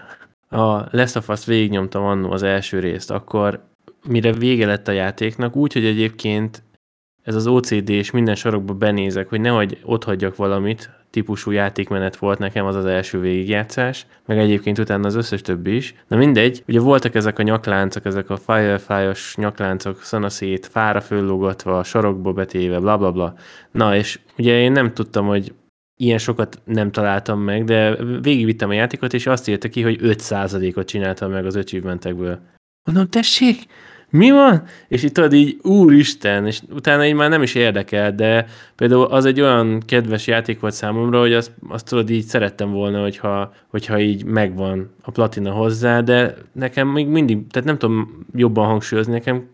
[0.49, 3.69] a Last of Us végignyomtam annó az első részt, akkor
[4.07, 6.63] mire vége lett a játéknak, úgy, hogy egyébként
[7.23, 12.39] ez az OCD és minden sarokba benézek, hogy nehogy ott hagyjak valamit, típusú játékmenet volt
[12.39, 15.95] nekem az az első végigjátszás, meg egyébként utána az összes többi is.
[16.07, 22.33] Na mindegy, ugye voltak ezek a nyakláncok, ezek a Firefly-os nyakláncok szanaszét, fára föllógatva, sarokba
[22.33, 23.35] betéve, bla bla bla.
[23.71, 25.53] Na és ugye én nem tudtam, hogy
[25.97, 30.87] ilyen sokat nem találtam meg, de végigvittem a játékot, és azt írta ki, hogy 5%-ot
[30.87, 32.39] csináltam meg az achievementekből.
[32.83, 33.65] Mondom, tessék,
[34.11, 34.63] mi van?
[34.87, 38.45] És itt tudod így, úristen, és utána így már nem is érdekel, de
[38.75, 43.01] például az egy olyan kedves játék volt számomra, hogy azt, azt tudod így szerettem volna,
[43.01, 48.65] hogyha, hogyha így megvan a platina hozzá, de nekem még mindig, tehát nem tudom jobban
[48.65, 49.47] hangsúlyozni, nekem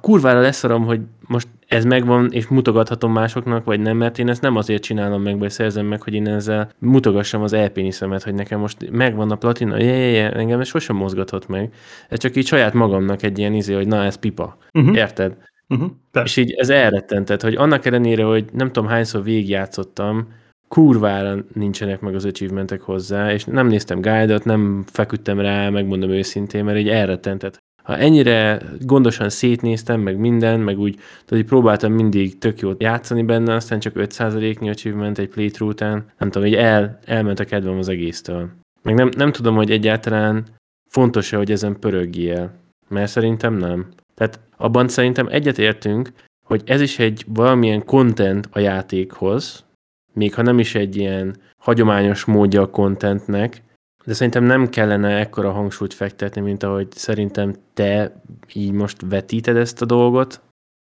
[0.00, 4.56] kurvára leszarom, hogy most ez megvan, és mutogathatom másoknak, vagy nem, mert én ezt nem
[4.56, 8.90] azért csinálom meg, vagy szerzem meg, hogy én ezzel mutogassam az elpéniszemet, hogy nekem most
[8.90, 11.72] megvan a platina, je, je, je, engem ez sosem mozgathat meg.
[12.08, 14.56] Ez csak így saját magamnak egy ilyen izé, hogy na, ez pipa.
[14.72, 14.96] Uh-huh.
[14.96, 15.36] Érted?
[15.68, 15.90] Uh-huh.
[16.24, 20.28] És így ez elrettentett, hogy annak ellenére, hogy nem tudom hányszor végigjátszottam,
[20.68, 26.64] kurvára nincsenek meg az achievementek hozzá, és nem néztem guide nem feküdtem rá, megmondom őszintén,
[26.64, 32.38] mert így elrettentett ha ennyire gondosan szétnéztem, meg minden, meg úgy, tehát így próbáltam mindig
[32.38, 36.98] tök jót játszani benne, aztán csak 5%-nyi achievement egy playthrough után, nem tudom, így el,
[37.04, 38.48] elment a kedvem az egésztől.
[38.82, 40.44] Meg nem, nem tudom, hogy egyáltalán
[40.90, 42.52] fontos-e, hogy ezen pörögjél,
[42.88, 43.88] mert szerintem nem.
[44.14, 46.12] Tehát abban szerintem egyetértünk,
[46.46, 49.64] hogy ez is egy valamilyen content a játékhoz,
[50.12, 53.62] még ha nem is egy ilyen hagyományos módja a contentnek,
[54.08, 58.22] de szerintem nem kellene ekkora hangsúlyt fektetni, mint ahogy szerintem te
[58.54, 60.40] így most vetíted ezt a dolgot,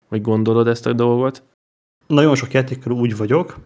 [0.09, 1.43] vagy gondolod ezt a dolgot.
[2.07, 3.57] Nagyon sok játékkal úgy vagyok,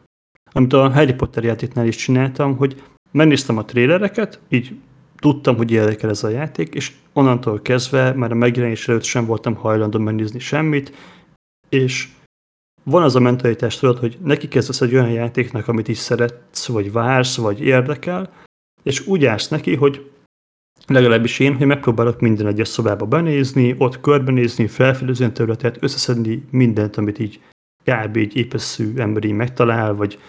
[0.52, 4.80] amit a Harry Potter játéknál is csináltam, hogy megnéztem a trélereket, így
[5.16, 9.56] tudtam, hogy érdekel ez a játék, és onnantól kezdve már a megjelenés előtt sem voltam
[9.56, 10.94] hajlandó megnézni semmit,
[11.70, 12.10] és
[12.84, 16.92] van az a mentalitás, tudod, hogy neki kezdesz egy olyan játéknak, amit is szeretsz, vagy
[16.92, 18.30] vársz, vagy érdekel,
[18.86, 20.12] és úgy állsz neki, hogy
[20.88, 26.96] legalábbis én, hogy megpróbálok minden egyes szobába benézni, ott körbenézni, felfedezni a területet, összeszedni mindent,
[26.98, 27.40] amit így
[27.84, 28.18] kb.
[28.18, 30.20] így épeszű ember megtalál, vagy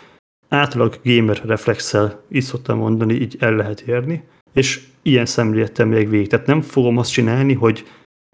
[0.49, 6.29] átlag gamer reflexel, így szoktam mondani, így el lehet érni, és ilyen szemlélettem még végig.
[6.29, 7.87] Tehát nem fogom azt csinálni, hogy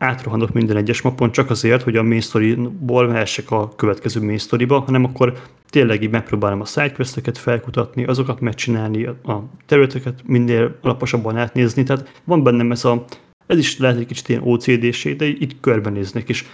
[0.03, 5.05] átrohanok minden egyes mapon csak azért, hogy a main story-ból a következő main story-ba, hanem
[5.05, 5.33] akkor
[5.71, 12.43] tényleg így megpróbálom a sidequesteket felkutatni, azokat megcsinálni, a területeket minél alaposabban átnézni, tehát van
[12.43, 13.05] bennem ez a,
[13.47, 16.45] ez is lehet egy kicsit ilyen ocd de így körbenéznek, és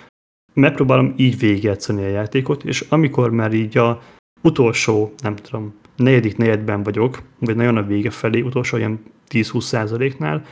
[0.55, 4.03] megpróbálom így végigjátszani a játékot, és amikor már így a
[4.43, 10.45] utolsó, nem tudom, negyedik negyedben vagyok, vagy nagyon a vége felé, utolsó ilyen 10-20 százaléknál,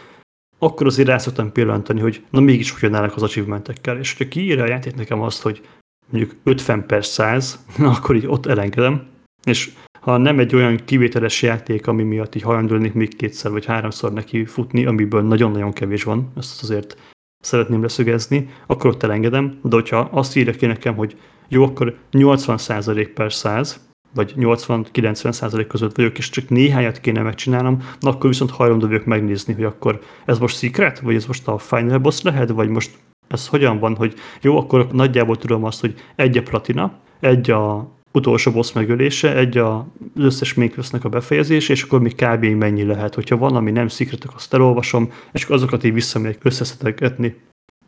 [0.59, 3.99] akkor azért rá szoktam pillantani, hogy na mégis hogyan állnak az achievementekkel.
[3.99, 5.63] És hogyha kiírja a játék nekem azt, hogy
[6.11, 9.07] mondjuk 50 per 100, na akkor így ott elengedem,
[9.45, 14.13] és ha nem egy olyan kivételes játék, ami miatt így hajlandó még kétszer vagy háromszor
[14.13, 16.97] neki futni, amiből nagyon-nagyon kevés van, ezt azért
[17.39, 21.17] szeretném leszögezni, akkor ott elengedem, de hogyha azt írja ki nekem, hogy
[21.49, 23.86] jó, akkor 80% per 100,
[24.17, 29.55] vagy 80-90% között vagyok, és csak néhányat kéne megcsinálnom, na akkor viszont hajlandó vagyok megnézni,
[29.55, 32.91] hogy akkor ez most secret, vagy ez most a final boss lehet, vagy most
[33.29, 37.95] ez hogyan van, hogy jó, akkor nagyjából tudom azt, hogy egy a platina, egy a
[38.13, 39.77] utolsó boss megölése, egy a,
[40.17, 42.45] az összes Minecraftnak a befejezés, és akkor még kb.
[42.45, 43.15] mennyi lehet.
[43.15, 47.37] Hogyha van, ami nem secret, azt elolvasom, és akkor azokat így visszamegyek összeszedegetni.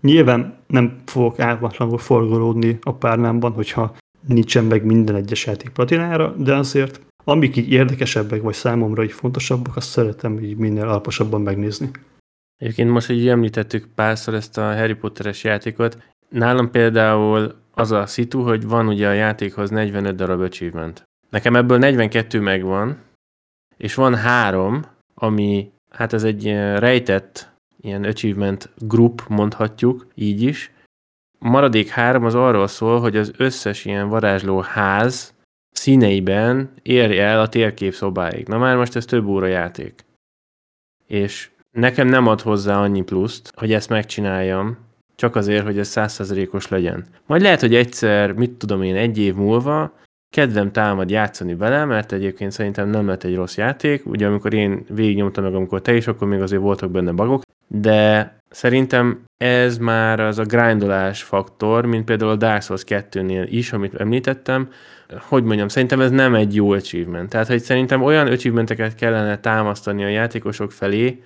[0.01, 3.97] Nyilván nem fogok álmatlanul forgolódni a párnámban, hogyha
[4.29, 9.77] nincsen meg minden egyes játék platinára, de azért amik így érdekesebbek, vagy számomra így fontosabbak,
[9.77, 11.91] azt szeretem így minél alaposabban megnézni.
[12.57, 15.99] Egyébként most így említettük párszor ezt a Harry Potteres játékot.
[16.29, 21.03] Nálam például az a szitu, hogy van ugye a játékhoz 45 darab achievement.
[21.31, 22.99] Nekem ebből 42 megvan,
[23.77, 26.45] és van három, ami, hát ez egy
[26.79, 30.73] rejtett ilyen achievement group, mondhatjuk, így is.
[31.39, 35.35] Maradék három az arról szól, hogy az összes ilyen varázsló ház
[35.71, 38.49] színeiben érje el a térkép szobáig.
[38.49, 40.05] Na már most ez több óra játék.
[41.07, 44.79] És nekem nem ad hozzá annyi pluszt, hogy ezt megcsináljam,
[45.17, 47.05] csak azért, hogy ez százszerzelékos legyen.
[47.27, 49.93] Majd lehet, hogy egyszer, mit tudom én, egy év múlva
[50.31, 54.07] kedvem támad játszani vele, mert egyébként szerintem nem lett egy rossz játék.
[54.07, 58.38] Ugye amikor én végignyomtam meg, amikor te is, akkor még azért voltak benne bagok, de
[58.51, 63.95] szerintem ez már az a grindolás faktor, mint például a Dark Souls 2-nél is, amit
[63.95, 64.69] említettem,
[65.21, 67.29] hogy mondjam, szerintem ez nem egy jó achievement.
[67.29, 71.23] Tehát, hogy szerintem olyan achievementeket kellene támasztani a játékosok felé,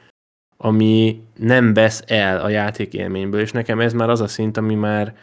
[0.56, 5.14] ami nem vesz el a játékélményből, és nekem ez már az a szint, ami már,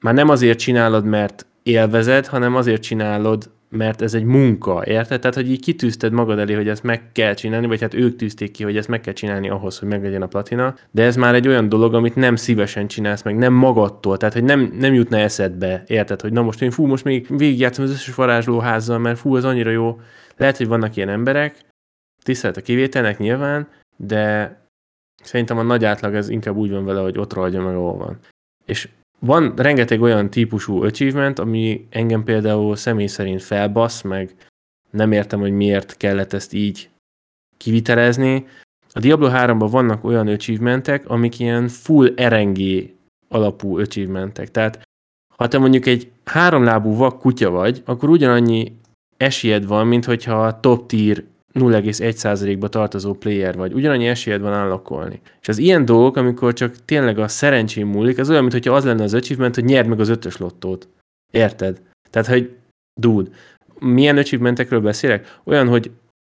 [0.00, 5.20] már nem azért csinálod, mert élvezed, hanem azért csinálod, mert ez egy munka, érted?
[5.20, 8.50] Tehát, hogy így kitűzted magad elé, hogy ezt meg kell csinálni, vagy hát ők tűzték
[8.50, 11.48] ki, hogy ezt meg kell csinálni ahhoz, hogy meglegyen a platina, de ez már egy
[11.48, 15.82] olyan dolog, amit nem szívesen csinálsz meg, nem magadtól, tehát, hogy nem, nem jutna eszedbe,
[15.86, 16.20] érted?
[16.20, 19.70] Hogy na most én fú, most még végigjátszom az összes varázslóházzal, mert fú, az annyira
[19.70, 20.00] jó.
[20.36, 21.56] Lehet, hogy vannak ilyen emberek,
[22.22, 24.62] tisztelt a kivételnek nyilván, de
[25.24, 28.18] Szerintem a nagy átlag ez inkább úgy van vele, hogy ott ragadja meg, ahol van.
[28.64, 34.34] És van rengeteg olyan típusú achievement, ami engem például személy szerint felbasz, meg
[34.90, 36.90] nem értem, hogy miért kellett ezt így
[37.56, 38.46] kivitelezni.
[38.92, 42.58] A Diablo 3-ban vannak olyan achievementek, amik ilyen full RNG
[43.28, 44.50] alapú achievementek.
[44.50, 44.82] Tehát
[45.36, 48.72] ha te mondjuk egy háromlábú vak kutya vagy, akkor ugyanannyi
[49.16, 51.24] esélyed van, mint hogyha a top tier
[51.54, 55.20] 0,1%-ba tartozó player vagy, ugyanannyi esélyed van állakolni.
[55.40, 59.02] És az ilyen dolgok, amikor csak tényleg a szerencsém múlik, az olyan, mintha az lenne
[59.02, 60.88] az achievement, hogy nyerd meg az ötös lottót.
[61.32, 61.80] Érted?
[62.10, 62.56] Tehát, hogy
[63.00, 63.30] dude,
[63.78, 65.38] milyen achievementekről beszélek?
[65.44, 65.90] Olyan, hogy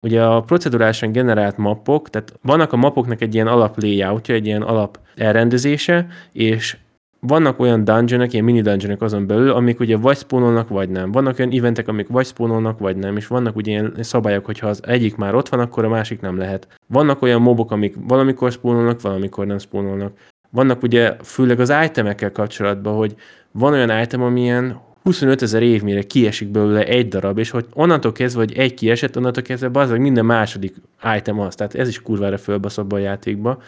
[0.06, 4.62] ugye a procedurálisan generált mappok, tehát vannak a mapoknak egy ilyen alap layoutja, egy ilyen
[4.62, 6.76] alap elrendezése, és
[7.20, 11.12] vannak olyan dungeonok, ilyen mini dungeonok azon belül, amik ugye vagy spónolnak, vagy nem.
[11.12, 14.80] Vannak olyan eventek, amik vagy spónolnak, vagy nem, és vannak ugye ilyen szabályok, hogyha az
[14.86, 16.68] egyik már ott van, akkor a másik nem lehet.
[16.86, 20.12] Vannak olyan mobok, amik valamikor spónolnak, valamikor nem spónolnak.
[20.50, 23.14] Vannak ugye főleg az itemekkel kapcsolatban, hogy
[23.50, 28.12] van olyan item, amilyen 25 ezer év mire kiesik belőle egy darab, és hogy onnantól
[28.12, 30.74] kezdve, hogy egy kiesett, onnantól kezdve bazdmeg minden második
[31.16, 31.54] item az.
[31.54, 33.62] Tehát ez is kurvára fölbasz abba a játékba.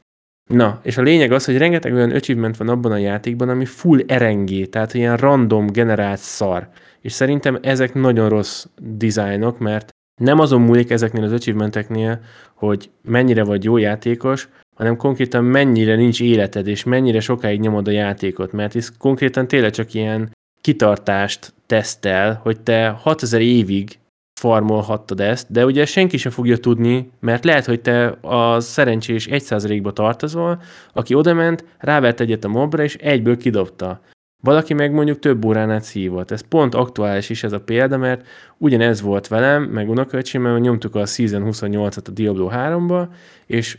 [0.50, 3.98] Na, és a lényeg az, hogy rengeteg olyan achievement van abban a játékban, ami full
[4.06, 6.68] RNG, tehát ilyen random generált szar.
[7.00, 12.20] És szerintem ezek nagyon rossz dizájnok, mert nem azon múlik ezeknél az achievementeknél,
[12.54, 17.90] hogy mennyire vagy jó játékos, hanem konkrétan mennyire nincs életed, és mennyire sokáig nyomod a
[17.90, 23.98] játékot, mert ez konkrétan tényleg csak ilyen kitartást tesztel, hogy te 6000 évig
[24.40, 29.92] farmolhattad ezt, de ugye senki sem fogja tudni, mert lehet, hogy te a szerencsés 1%-ba
[29.92, 34.00] tartozol, aki odament, rávert egyet a mobra, és egyből kidobta.
[34.42, 36.30] Valaki meg mondjuk több órán át szívott.
[36.30, 38.26] Ez pont aktuális is ez a példa, mert
[38.58, 39.88] ugyanez volt velem, meg
[40.32, 43.08] mert nyomtuk a Season 28-at a Diablo 3-ba,
[43.46, 43.78] és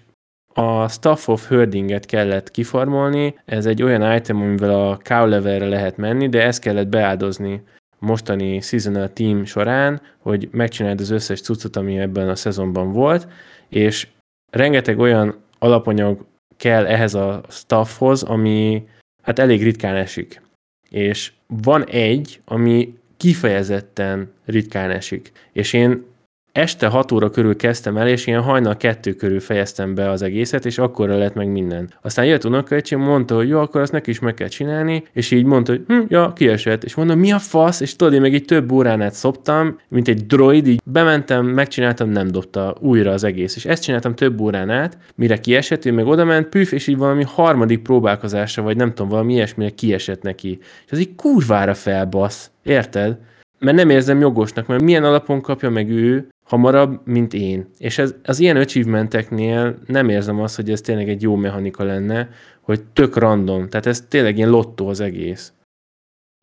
[0.54, 5.98] a Staff of Herdinget kellett kifarmolni, ez egy olyan item, amivel a cow levelre lehet
[5.98, 7.64] menni, de ezt kellett beáldozni
[8.04, 13.28] mostani seasonal team során, hogy megcsináld az összes cuccot, ami ebben a szezonban volt,
[13.70, 14.08] és
[14.52, 16.26] rengeteg olyan alapanyag
[16.58, 18.88] kell ehhez a staffhoz, ami
[19.22, 20.42] hát elég ritkán esik.
[20.90, 25.32] És van egy, ami kifejezetten ritkán esik.
[25.52, 26.06] És én
[26.54, 30.66] este 6 óra körül kezdtem el, és ilyen hajnal kettő körül fejeztem be az egészet,
[30.66, 31.90] és akkor lett meg minden.
[32.02, 35.46] Aztán jött unokaöcsém, mondta, hogy jó, akkor azt neki is meg kell csinálni, és így
[35.46, 36.84] mondta, hogy hm, ja, kiesett.
[36.84, 37.80] És mondom, mi a fasz?
[37.80, 42.10] És tudod, én meg így több órán át szoptam, mint egy droid, így bementem, megcsináltam,
[42.10, 43.56] nem dobta újra az egész.
[43.56, 46.98] És ezt csináltam több órán át, mire kiesett, ő meg oda ment, püf, és így
[46.98, 50.60] valami harmadik próbálkozásra, vagy nem tudom, valami ilyesmire kiesett neki.
[50.86, 52.52] És az így kurvára felbasz.
[52.64, 53.18] Érted?
[53.64, 57.70] mert nem érzem jogosnak, mert milyen alapon kapja meg ő hamarabb, mint én.
[57.78, 62.30] És ez, az ilyen achievementeknél nem érzem azt, hogy ez tényleg egy jó mechanika lenne,
[62.62, 63.70] hogy tök random.
[63.70, 65.54] Tehát ez tényleg ilyen lottó az egész.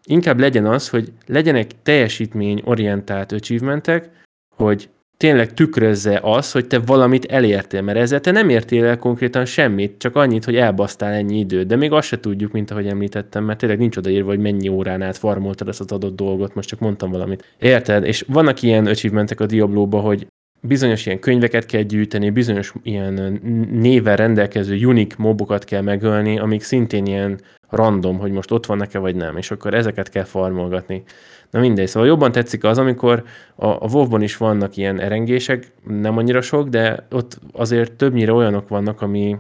[0.07, 4.11] Inkább legyen az, hogy legyenek teljesítmény-orientált achievementek,
[4.57, 4.89] hogy
[5.21, 9.99] tényleg tükrözze az, hogy te valamit elértél, mert ezzel te nem értél el konkrétan semmit,
[9.99, 13.59] csak annyit, hogy elbasztál ennyi időt, de még azt se tudjuk, mint ahogy említettem, mert
[13.59, 17.11] tényleg nincs odaírva, hogy mennyi órán át farmoltad ezt az adott dolgot, most csak mondtam
[17.11, 17.55] valamit.
[17.59, 18.05] Érted?
[18.05, 20.27] És vannak ilyen achievementek a diablo hogy
[20.61, 27.07] bizonyos ilyen könyveket kell gyűjteni, bizonyos ilyen néven rendelkező unique mobokat kell megölni, amik szintén
[27.07, 31.03] ilyen random, hogy most ott vannak-e vagy nem, és akkor ezeket kell farmolgatni.
[31.51, 36.17] Na mindegy, szóval jobban tetszik az, amikor a, a WoW-ban is vannak ilyen erengések, nem
[36.17, 39.37] annyira sok, de ott azért többnyire olyanok vannak, ami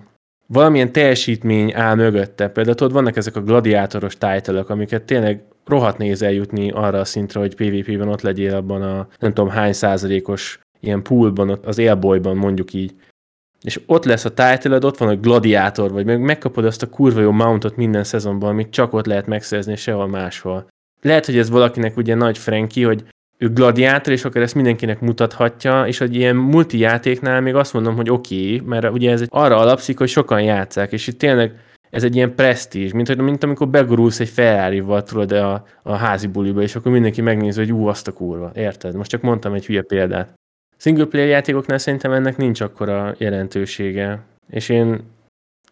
[0.46, 2.48] valamilyen teljesítmény áll mögötte.
[2.48, 7.40] Például tudod, vannak ezek a gladiátoros title amiket tényleg rohadt néz eljutni arra a szintre,
[7.40, 12.72] hogy PvP-ben ott legyél abban a nem tudom hány százalékos ilyen poolban, az élbolyban mondjuk
[12.72, 12.94] így.
[13.62, 17.20] És ott lesz a title ott van a gladiátor, vagy meg megkapod azt a kurva
[17.20, 20.66] jó mountot minden szezonban, amit csak ott lehet megszerzni, sehol máshol
[21.02, 23.04] lehet, hogy ez valakinek ugye nagy Franki, hogy
[23.38, 27.96] ő gladiátor, és akkor ezt mindenkinek mutathatja, és egy ilyen multi játéknál még azt mondom,
[27.96, 31.54] hogy oké, okay, mert ugye ez arra alapszik, hogy sokan játszák, és itt tényleg
[31.90, 36.26] ez egy ilyen presztízs, mint, hogy, mint amikor begurulsz egy Ferrari-val, tudod, a, a házi
[36.26, 38.94] buliba, és akkor mindenki megnézi, hogy ú, azt a kurva, érted?
[38.94, 40.34] Most csak mondtam egy hülye példát.
[40.80, 45.00] Single player játékoknál szerintem ennek nincs akkora jelentősége, és én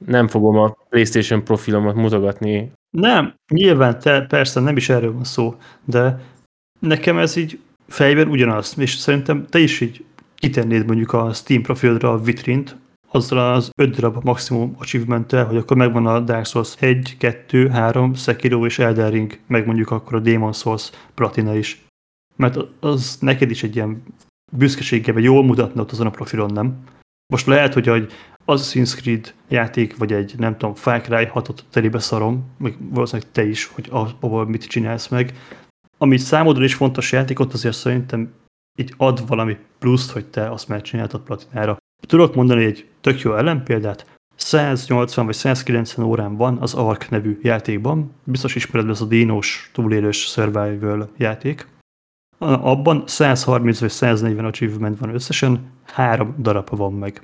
[0.06, 5.54] nem fogom a PlayStation profilomat mutogatni nem, nyilván te, persze nem is erről van szó,
[5.84, 6.20] de
[6.80, 12.12] nekem ez így fejben ugyanaz, és szerintem te is így kitennéd mondjuk a Steam profilra
[12.12, 12.76] a vitrint,
[13.10, 18.14] azzal az 5 darab maximum achievement hogy akkor megvan a Dark Souls 1, 2, 3,
[18.14, 21.82] Sekiro és Elden Ring, meg mondjuk akkor a Demon Souls platina is.
[22.36, 24.02] Mert az neked is egy ilyen
[24.50, 26.78] büszkeséggel, vagy jól mutatna ott azon a profilon, nem?
[27.32, 28.12] Most lehet, hogy egy
[28.46, 33.44] Assassin's Creed játék, vagy egy, nem tudom, Far Cry 6 telébe szarom, meg valószínűleg te
[33.44, 35.32] is, hogy abból mit csinálsz meg.
[35.98, 38.32] Ami számodra is fontos játékot, azért szerintem
[38.78, 41.76] így ad valami pluszt, hogy te azt megcsináltad platinára.
[42.06, 44.06] Tudok mondani egy tök jó ellenpéldát,
[44.36, 50.16] 180 vagy 190 órán van az Ark nevű játékban, biztos ismered ez a dínos, túlélős
[50.16, 51.66] survival játék.
[52.38, 57.22] Abban 130 vagy 140 achievement van összesen, három darab van meg.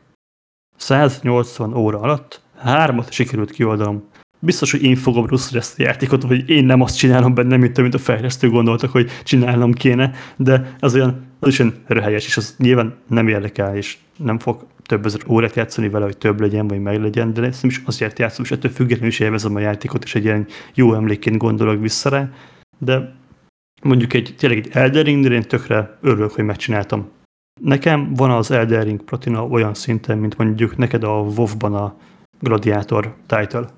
[0.77, 4.03] 180 óra alatt hármat sikerült kioldanom.
[4.39, 7.79] Biztos, hogy én fogom rosszul ezt a játékot, vagy én nem azt csinálom benne, mint
[7.79, 12.37] amit a fejlesztők gondoltak, hogy csinálnom kéne, de az olyan, az is olyan röhelyes, és
[12.37, 16.67] az nyilván nem érdekel, és nem fog több ezer órát játszani vele, hogy több legyen,
[16.67, 20.05] vagy meg legyen, de nem is azért játszom, és ettől függetlenül is élvezem a játékot,
[20.05, 22.29] és egy ilyen jó emlékként gondolok vissza rá,
[22.79, 23.15] de
[23.83, 27.11] mondjuk egy, tényleg egy Elden Ring, én tökre örülök, hogy megcsináltam.
[27.61, 31.97] Nekem van az Elden platina olyan szinten, mint mondjuk neked a WoW-ban a
[32.41, 33.69] Gladiator title.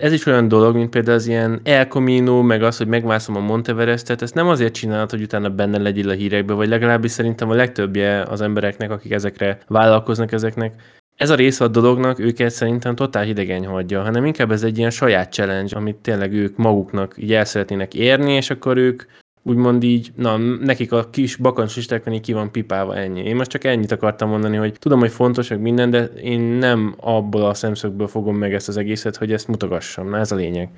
[0.00, 3.40] Ez is olyan dolog, mint például az ilyen El Camino, meg az, hogy megmászom a
[3.40, 7.54] Monteverestet, ezt nem azért csinálod, hogy utána benne legyél a hírekbe, vagy legalábbis szerintem a
[7.54, 10.82] legtöbbje az embereknek, akik ezekre vállalkoznak ezeknek,
[11.16, 14.90] ez a része a dolognak őket szerintem totál hidegen hagyja, hanem inkább ez egy ilyen
[14.90, 19.02] saját challenge, amit tényleg ők maguknak így el szeretnének érni, és akkor ők
[19.42, 23.20] úgymond így, na, nekik a kis bakancslistákon így ki van pipálva ennyi.
[23.20, 26.94] Én most csak ennyit akartam mondani, hogy tudom, hogy fontos, hogy minden, de én nem
[27.00, 30.08] abból a szemszögből fogom meg ezt az egészet, hogy ezt mutogassam.
[30.08, 30.70] Na, ez a lényeg.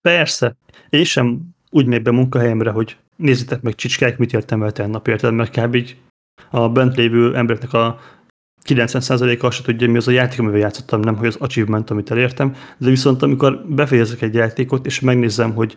[0.00, 0.56] Persze.
[0.88, 5.34] Én sem úgy megy be munkahelyemre, hogy nézzétek meg csicskák, mit értem el tegnap, érted?
[5.34, 5.74] Mert kb.
[5.74, 5.96] így
[6.50, 7.98] a bent lévő embereknek a
[8.64, 12.54] 90%-a azt tudja, mi az a játék, amivel játszottam, nem hogy az achievement, amit elértem,
[12.78, 15.76] de viszont amikor befejezek egy játékot, és megnézem, hogy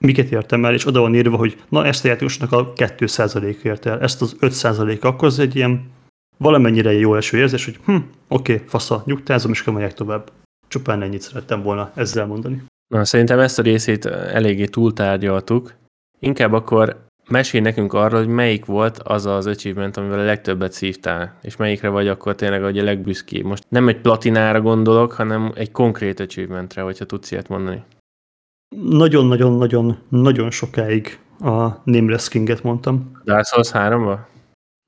[0.00, 3.86] miket értem el, és oda van írva, hogy na ezt a játékosnak a 2% ért
[3.86, 5.90] el, ezt az 5% akkor az egy ilyen
[6.36, 7.96] valamennyire jó eső érzés, hogy hm,
[8.28, 10.32] oké, okay, fasza, nyugtázom, és megyek tovább.
[10.68, 12.62] Csupán ennyit szerettem volna ezzel mondani.
[12.94, 15.74] Na, szerintem ezt a részét eléggé túltárgyaltuk.
[16.18, 21.38] Inkább akkor mesélj nekünk arról, hogy melyik volt az az achievement, amivel a legtöbbet szívtál,
[21.42, 23.44] és melyikre vagy akkor tényleg a legbüszkébb.
[23.44, 27.82] Most nem egy platinára gondolok, hanem egy konkrét achievementre, hogyha tudsz ilyet mondani
[28.76, 33.10] nagyon-nagyon-nagyon nagyon sokáig a Nameless King-et mondtam.
[33.24, 34.28] Dark Souls 3 -ba?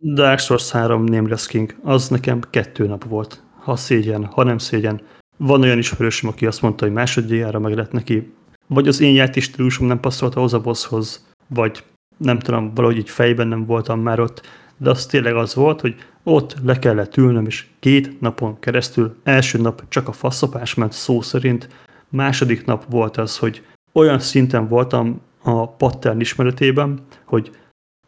[0.05, 3.43] Dark Souls 3 Nameless King, az nekem kettő nap volt.
[3.59, 5.01] Ha szégyen, ha nem szégyen.
[5.37, 8.33] Van olyan ismerősöm, aki azt mondta, hogy másodjára meg lett neki.
[8.67, 11.85] Vagy az én játékstílusom nem passzolt ahhoz a bosshoz, vagy
[12.17, 14.41] nem tudom, valahogy így fejben nem voltam már ott,
[14.77, 19.59] de az tényleg az volt, hogy ott le kellett ülnöm, és két napon keresztül, első
[19.59, 21.69] nap csak a faszopás ment szó szerint,
[22.13, 27.51] második nap volt az, hogy olyan szinten voltam a pattern ismeretében, hogy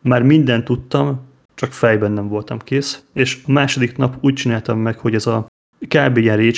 [0.01, 1.21] már mindent tudtam,
[1.55, 5.47] csak fejben nem voltam kész, és a második nap úgy csináltam meg, hogy ez a
[5.79, 6.17] kb.
[6.17, 6.55] ilyen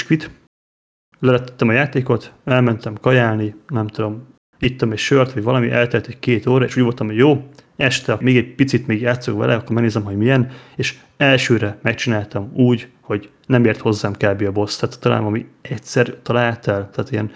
[1.19, 4.27] lelettem a játékot, elmentem kajálni, nem tudom,
[4.59, 8.17] ittam egy sört, vagy valami, eltelt egy két óra, és úgy voltam, hogy jó, este
[8.21, 13.31] még egy picit még játszok vele, akkor megnézem, hogy milyen, és elsőre megcsináltam úgy, hogy
[13.47, 14.43] nem ért hozzám kb.
[14.43, 17.31] a boss, tehát talán ami egyszer találtál, tehát ilyen,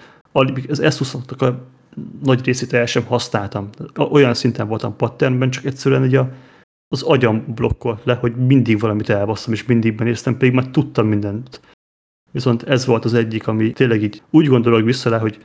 [0.69, 1.69] az s a
[2.23, 3.69] nagy részét el sem használtam.
[4.11, 6.33] Olyan szinten voltam patternben, csak egyszerűen egy a,
[6.89, 11.61] az agyam blokkolt le, hogy mindig valamit elbasztam, és mindig benéztem, pedig már tudtam mindent.
[12.31, 15.45] Viszont ez volt az egyik, ami tényleg így úgy gondolok vissza le, hogy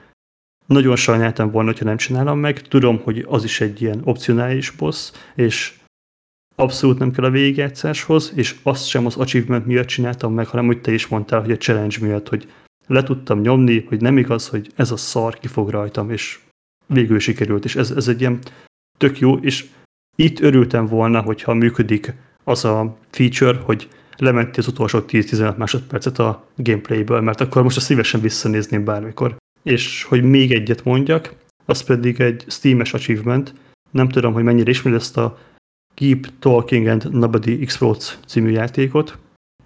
[0.66, 2.62] nagyon sajnáltam volna, hogyha nem csinálom meg.
[2.62, 5.74] Tudom, hogy az is egy ilyen opcionális boss, és
[6.56, 10.82] abszolút nem kell a végigjátszáshoz, és azt sem az achievement miatt csináltam meg, hanem hogy
[10.82, 12.52] te is mondtál, hogy a challenge miatt, hogy
[12.88, 16.40] le tudtam nyomni, hogy nem igaz, hogy ez a szar ki fog rajtam, és
[16.86, 18.40] végül sikerült, és ez, ez egy ilyen
[18.98, 19.66] tök jó, és
[20.16, 22.14] itt örültem volna, hogyha működik
[22.44, 27.80] az a feature, hogy lementi az utolsó 10-15 másodpercet a gameplayből, mert akkor most a
[27.80, 29.36] szívesen visszanézném bármikor.
[29.66, 31.34] És hogy még egyet mondjak,
[31.66, 33.54] az pedig egy Steam-es achievement,
[33.92, 35.38] nem tudom, hogy mennyire ismeri ezt a
[35.94, 39.18] Keep Talking and Nobody Explodes című játékot.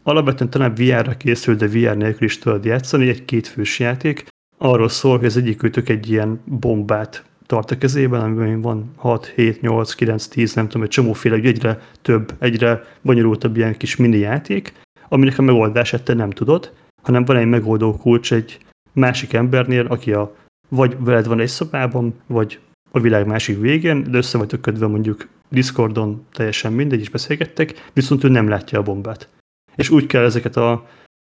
[0.04, 4.28] Alapvetően talán VR-ra készül, de VR nélkül is tudod játszani, egy kétfős játék.
[4.58, 9.26] Arról szól, hogy az egyik őtök egy ilyen bombát tart a kezében, amiben van 6,
[9.26, 14.18] 7, 8, 9, 10, nem tudom, egy csomóféle, egyre több, egyre bonyolultabb ilyen kis mini
[14.18, 14.74] játék,
[15.10, 18.60] aminek a megoldását te nem tudod, hanem van egy megoldó kulcs egy
[19.00, 20.36] másik embernél, aki a,
[20.70, 22.60] vagy veled van egy szobában, vagy
[22.92, 28.24] a világ másik végén, de össze vagytok kötve mondjuk Discordon, teljesen mindegy, is beszélgettek, viszont
[28.24, 29.30] ő nem látja a bombát.
[29.76, 30.88] És úgy kell ezeket a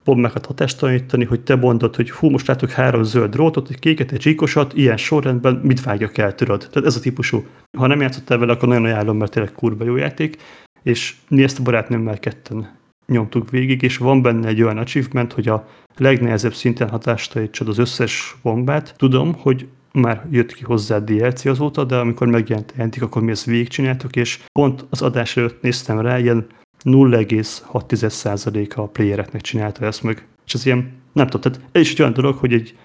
[0.03, 4.19] bombákat hatástalanítani, hogy te mondod, hogy hú, most látok három zöld drótot, egy kéket, egy
[4.19, 6.67] csíkosat, ilyen sorrendben mit vágjak el, tudod?
[6.71, 7.45] Tehát ez a típusú.
[7.77, 10.37] Ha nem játszottál vele, akkor nagyon ajánlom, mert tényleg kurva jó játék,
[10.83, 12.79] és mi ezt a barátnőmmel ketten
[13.11, 18.35] nyomtuk végig, és van benne egy olyan achievement, hogy a legnehezebb szinten hatástalanítsad az összes
[18.41, 18.93] bombát.
[18.97, 23.45] Tudom, hogy már jött ki hozzá DLC azóta, de amikor megjelent jelentik, akkor mi ezt
[23.45, 26.47] végigcsináltuk, és pont az adás előtt néztem rá, ilyen
[26.83, 30.25] 0,6%-a a playereknek csinálta ezt meg.
[30.45, 32.77] És ez ilyen, nem tudom, tehát ez is egy olyan dolog, hogy egy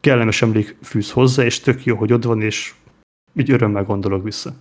[0.00, 2.74] kellemes emlék fűz hozzá, és tök jó, hogy ott van, és
[3.34, 4.54] így örömmel gondolok vissza.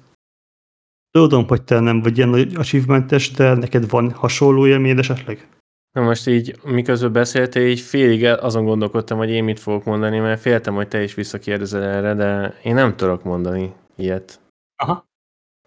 [1.18, 5.47] Tudom, hogy te nem vagy ilyen achievementes, de neked van hasonló élmény esetleg?
[5.91, 10.41] Na most így, miközben beszéltél, így félig azon gondolkodtam, hogy én mit fogok mondani, mert
[10.41, 14.39] féltem, hogy te is visszakérdezel erre, de én nem tudok mondani ilyet.
[14.76, 15.05] Aha.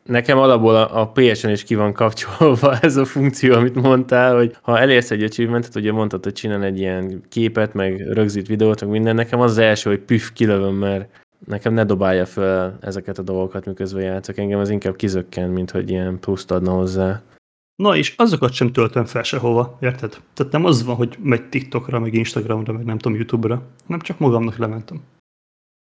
[0.03, 4.57] Nekem alapból a, a PS-en is ki van kapcsolva ez a funkció, amit mondtál, hogy
[4.63, 8.91] ha elérsz egy achievementet, ugye mondtad, hogy csinál egy ilyen képet, meg rögzít videót, meg
[8.91, 13.23] minden, nekem az, az első, hogy püff, kilövöm, mert nekem ne dobálja fel ezeket a
[13.23, 14.37] dolgokat, miközben játszok.
[14.37, 17.23] Engem az inkább kizökken, mint hogy ilyen pluszt adna hozzá.
[17.83, 20.21] Na és azokat sem töltöm fel sehova, érted?
[20.35, 24.19] Tehát nem az van, hogy megy TikTokra, meg Instagramra, meg nem tudom, YouTube-ra, nem csak
[24.19, 25.03] magamnak lementem.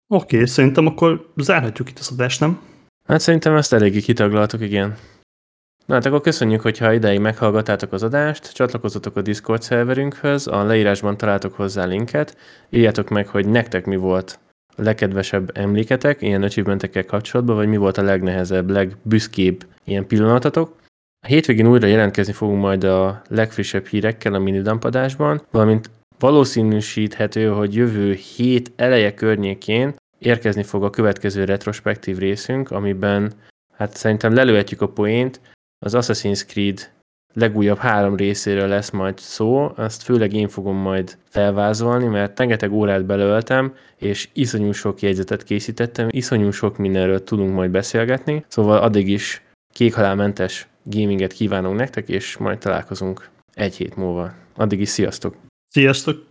[0.07, 2.61] Oké, okay, szerintem akkor zárhatjuk itt az adást, nem?
[3.07, 4.95] Hát szerintem ezt eléggé kitaglaltuk, igen.
[5.85, 11.17] Na hát akkor köszönjük, hogyha ideig meghallgattátok az adást, csatlakozzatok a Discord szerverünkhöz, a leírásban
[11.17, 12.37] találtok hozzá linket,
[12.69, 14.50] írjátok meg, hogy nektek mi volt a
[14.81, 20.75] legkedvesebb emléketek ilyen achievementekkel kapcsolatban, vagy mi volt a legnehezebb, legbüszkébb ilyen pillanatatok.
[21.23, 28.13] A hétvégén újra jelentkezni fogunk majd a legfrissebb hírekkel a minidampadásban, valamint valószínűsíthető, hogy jövő
[28.13, 33.33] hét eleje környékén érkezni fog a következő retrospektív részünk, amiben
[33.73, 35.41] hát szerintem lelőhetjük a poént,
[35.85, 36.91] az Assassin's Creed
[37.33, 43.05] legújabb három részéről lesz majd szó, azt főleg én fogom majd felvázolni, mert rengeteg órát
[43.05, 49.41] belöltem, és iszonyú sok jegyzetet készítettem, iszonyú sok mindenről tudunk majd beszélgetni, szóval addig is
[49.73, 54.33] kékhalálmentes gaminget kívánunk nektek, és majd találkozunk egy hét múlva.
[54.55, 55.35] Addig is sziasztok!
[55.67, 56.30] Sziasztok!